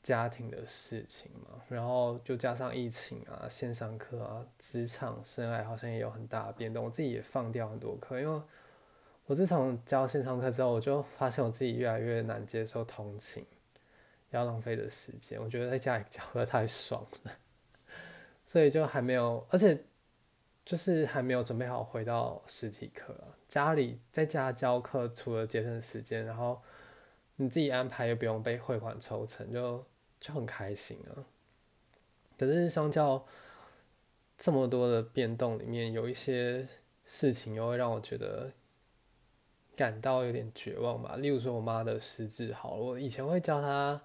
[0.00, 8.20] 家庭的事情嘛，然后就加上疫情啊、线上课啊、职场生涯好像也有很大的变动，我自己也放掉很多课。
[8.20, 8.42] 因为
[9.26, 13.44] 我自从教线上课之后，我就发现我自己越来越难接受通勤
[14.30, 15.42] 要浪费的时间。
[15.42, 17.32] 我觉得在家里教课太爽了，
[18.46, 19.82] 所以就还没有，而且
[20.64, 23.34] 就是还没有准备好回到实体课啊。
[23.48, 26.62] 家里在家教课，除了节省时间，然后。
[27.36, 29.84] 你自己安排又不用被汇款抽成，就
[30.20, 31.26] 就很开心啊。
[32.38, 33.26] 可是相较
[34.38, 36.66] 这么多的变动里面，有一些
[37.04, 38.52] 事情又会让我觉得
[39.76, 41.16] 感到有点绝望吧。
[41.16, 44.00] 例如说，我妈的失智，好了，我以前会教她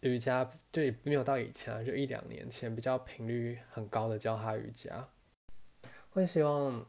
[0.00, 5.08] 瑜伽，就也没有到以前啊，就一两年前比较频率很高的教她瑜伽，
[6.10, 6.86] 会希望。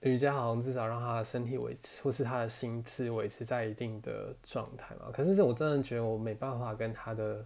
[0.00, 5.10] 瑜伽好像至少让他的身体维持，或是他的心智维持在一定的状态嘛。
[5.12, 7.44] 可是我真的觉得我没办法跟他的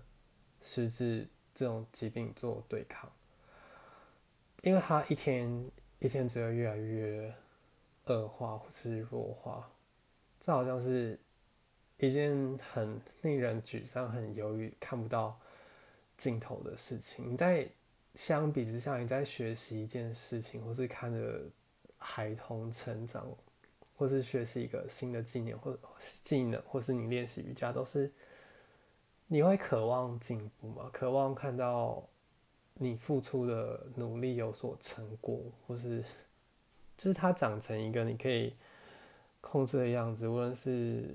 [0.61, 3.11] 失智这种疾病做对抗，
[4.62, 7.34] 因为他一天一天只会越来越
[8.05, 9.66] 恶化或是弱化，
[10.38, 11.18] 这好像是
[11.96, 15.40] 一件很令人沮丧、很忧郁、看不到
[16.18, 17.32] 尽头的事情。
[17.32, 17.66] 你在
[18.14, 21.48] 相比之下，你在学习一件事情，或是看着。
[22.03, 23.24] 孩童成长，
[23.96, 28.12] 或是学习一个新的技能或技能，或是你练习瑜伽，都是
[29.28, 30.90] 你会渴望进步吗？
[30.92, 32.03] 渴望看到
[32.74, 36.03] 你付出的努力有所成果，或是
[36.98, 38.55] 就是它长成一个你可以
[39.40, 40.26] 控制的样子。
[40.26, 41.14] 无论是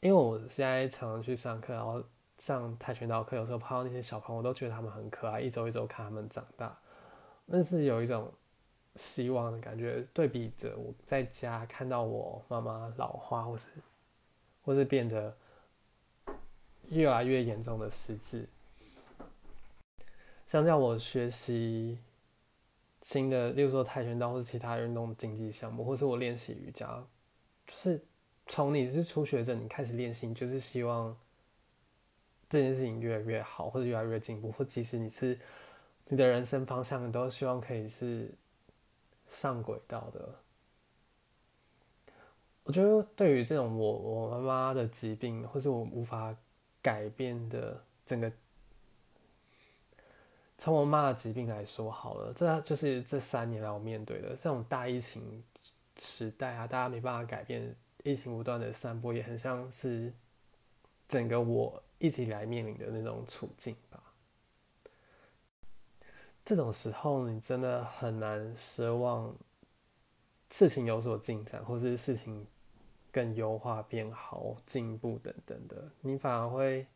[0.00, 2.02] 因为我现在常常去上课，然后
[2.38, 6.78] 上跆拳道课，有时候碰到那些小朋友，我都觉得他们很可爱，一周一周看他们长大，
[7.50, 8.32] 但是有一种。
[8.96, 13.68] 希望的感觉，对比着我在家看到我妈妈老化，或是
[14.64, 15.36] 或是变得
[16.88, 18.48] 越来越严重的失智，
[20.48, 21.98] 相较我学习
[23.02, 27.06] 新的，例如说跆拳道或是其他运动竞技项目，或是我练习瑜伽，
[27.68, 28.04] 就是
[28.46, 31.16] 从你是初学者，你开始练习，就是希望
[32.48, 35.38] 这件事情越来越好，或者越来越进步，或即使你是
[36.08, 38.28] 你的人生方向，你都希望可以是。
[39.28, 40.34] 上轨道的，
[42.64, 46.34] 我觉得对于这种我我妈妈的疾病，或是我无法
[46.82, 48.32] 改变的整个，
[50.56, 55.44] 从我妈的疾病来说好了，这就是这三年来我面对的这种大疫情
[55.98, 57.74] 时代啊，大家没办法改变，
[58.04, 60.12] 疫情不断的散播，也很像是
[61.06, 64.02] 整个我一直以来面临的那种处境吧。
[66.48, 69.36] 这种时候，你真的很难奢望
[70.48, 72.46] 事情有所进展，或是事情。
[73.10, 76.86] 更优化、变好、进步等等的，你反而会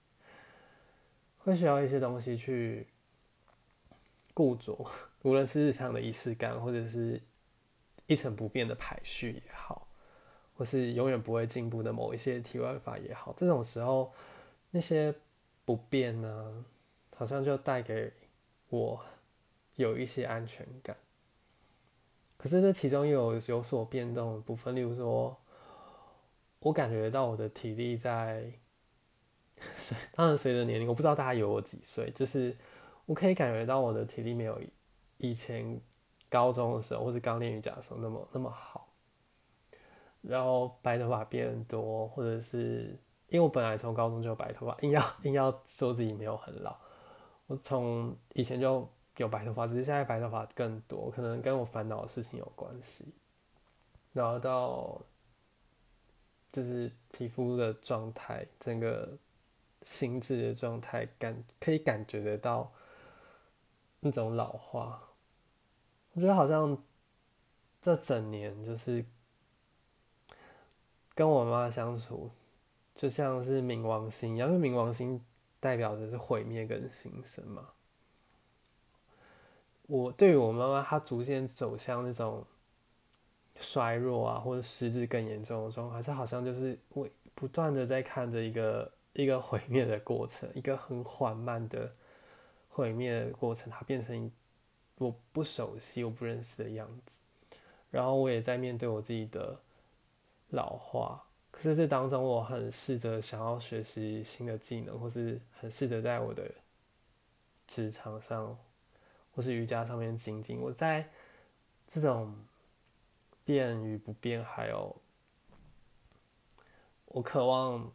[1.38, 2.86] 会需要一些东西去
[4.34, 4.86] 固着，
[5.22, 7.20] 无论是日常的仪式感，或者是
[8.07, 9.88] 一成不变的排序也好，
[10.55, 14.12] 或是永远不会进步的某一些题外法也好，这种时候
[14.70, 15.12] 那些
[15.64, 16.64] 不变呢，
[17.16, 18.12] 好像就带给
[18.68, 19.03] 我
[19.76, 20.96] 有一些安全感。
[22.36, 25.38] 可是这其中又有有所变动的部分，例如说。
[26.64, 28.52] 我感觉到我的体力在，
[30.14, 32.56] 当然随着年龄，我不知道大家有我几岁，就是
[33.04, 34.62] 我可以感觉到我的体力没有
[35.16, 35.80] 以前
[36.30, 38.94] 高中的时候或是刚练瑜伽的时候那么那么好，
[40.20, 42.96] 然后白头发变多，或者是
[43.26, 46.78] 因为我本来从高中就有白头发，硬要硬要说自己没有很老，
[47.48, 53.12] 我从以前就有白头发，只是现在白头发更多，可能跟我烦恼的事情有关系，
[54.12, 55.00] 然后到。
[56.52, 59.16] 就是皮肤的状态，整个
[59.80, 62.70] 心智的状态，感可以感觉得到
[64.00, 65.02] 那种老化。
[66.12, 66.76] 我觉得好像
[67.80, 69.02] 这整年就是
[71.14, 72.30] 跟我妈相处，
[72.94, 75.24] 就像是冥王星一样，因为冥王星
[75.58, 77.70] 代表的是毁灭跟新生嘛。
[79.93, 82.45] 我对于我妈妈，她逐渐走向那种。
[83.55, 91.93] 衰弱啊，或者失智更严重的状况，还是好像就是我不断的在看着一个一个毁灭的过程，一个很缓慢的
[92.70, 94.32] 毁灭的过程，它变成
[94.97, 97.22] 我不熟悉、我不认识的样子。
[97.90, 99.61] 然后我也在面对我自己的
[100.49, 106.51] 老化，可是这当中我很试着想要学习新的技能，或是很试着在我的
[107.66, 108.59] 职场上
[109.33, 110.61] 或是瑜伽上面精进。
[110.61, 111.09] 我在
[111.87, 112.35] 这种。
[113.45, 114.95] 变与不变，还有
[117.07, 117.91] 我渴望、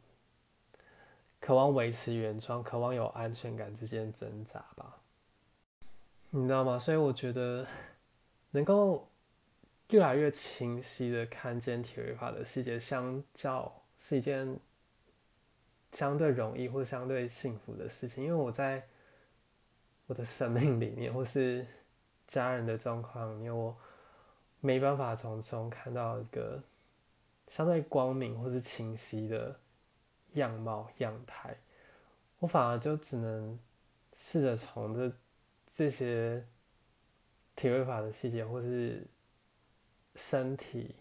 [1.39, 4.97] 渴望维持原状、渴望有安全感之间挣扎吧，
[6.31, 6.77] 你知道吗？
[6.77, 7.65] 所以我觉得
[8.51, 9.07] 能够
[9.91, 14.59] 越来越清晰的看见体位法的细节，相较是一件
[15.93, 18.85] 相对容易或相对幸福的事情，因为我在
[20.07, 21.65] 我的生命里面，或是
[22.25, 23.77] 家人的状况里面，我。
[24.59, 26.61] 没办法从中看到一个
[27.45, 29.55] 相对光明或是清晰的
[30.33, 31.55] 样貌样态，
[32.39, 33.57] 我反而就只能
[34.15, 35.15] 试着从这
[35.67, 36.43] 这些
[37.55, 39.05] 体会法的细节，或是
[40.15, 40.95] 身体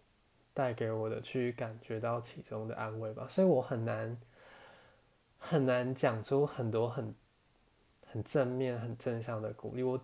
[0.53, 3.27] 带给我的，去感觉到其中的安慰吧。
[3.27, 4.17] 所以我很难
[5.39, 7.15] 很难讲出很多很
[8.17, 9.83] 很正面、很正向的鼓励。
[9.83, 10.01] 我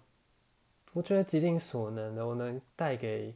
[0.93, 3.35] 我觉得极尽所能的，我能带给。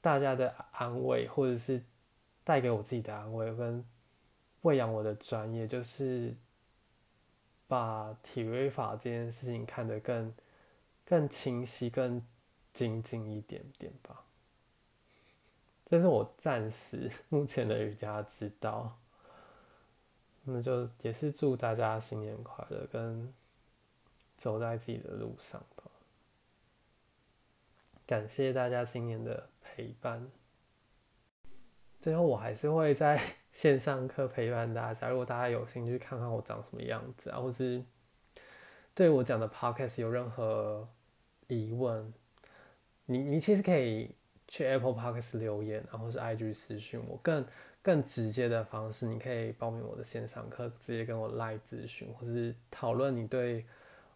[0.00, 1.82] 大家的安慰，或者是
[2.44, 3.82] 带给我自己的安慰，跟
[4.60, 6.34] 喂养我的专业，就是
[7.66, 10.34] 把体位法这件事情看得更
[11.06, 12.22] 更清晰、更
[12.74, 14.26] 精进一点点吧。
[15.86, 18.98] 这是我暂时 目前的瑜伽之道。
[20.44, 23.32] 那就也是祝大家新年快乐，跟
[24.36, 25.84] 走在自己的路上吧。
[28.06, 29.48] 感谢大家新年的。
[29.76, 30.30] 陪伴，
[32.00, 33.20] 最后我还是会在
[33.50, 35.08] 线上课陪伴大家。
[35.08, 37.82] 如果大家有兴趣看看我长什么样子啊，或是
[38.94, 40.88] 对我讲的 podcast 有任何
[41.48, 42.14] 疑问，
[43.06, 44.14] 你你其实可以
[44.46, 47.18] 去 Apple Podcast 留言，然后是 IG 私讯我。
[47.20, 47.44] 更
[47.84, 53.66] 更直接的方式，你可以报名我的线上课，直接跟我赖咨询，或是讨论你对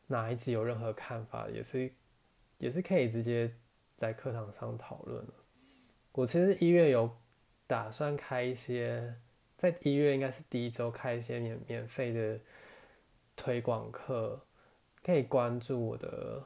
[0.07, 1.93] 哪一集有任何看法，也是
[2.57, 3.53] 也是可以直接
[3.99, 5.33] 在课堂上讨论的。
[6.13, 7.15] 我其实一月有
[7.67, 9.15] 打算开一些，
[9.59, 12.41] 在一月应该是第一周开一些免免费的
[13.37, 14.41] 推广课，
[15.05, 16.43] 可以关注我的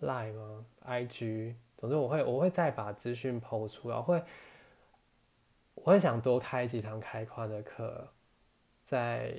[0.00, 4.22] Line 吗？IG，总之我会我会再把资讯抛出，然后会
[5.86, 8.08] 我会想多开几堂开宽的课，
[8.82, 9.32] 在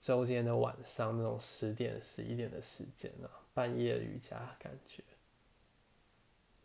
[0.00, 5.02] 周间的晚上那种十点十一点的时间啊，半夜瑜伽感觉。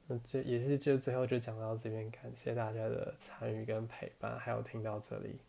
[0.05, 5.39] 那就也是就最后就讲到这边，感谢大家的参与跟陪伴，还有听到这里。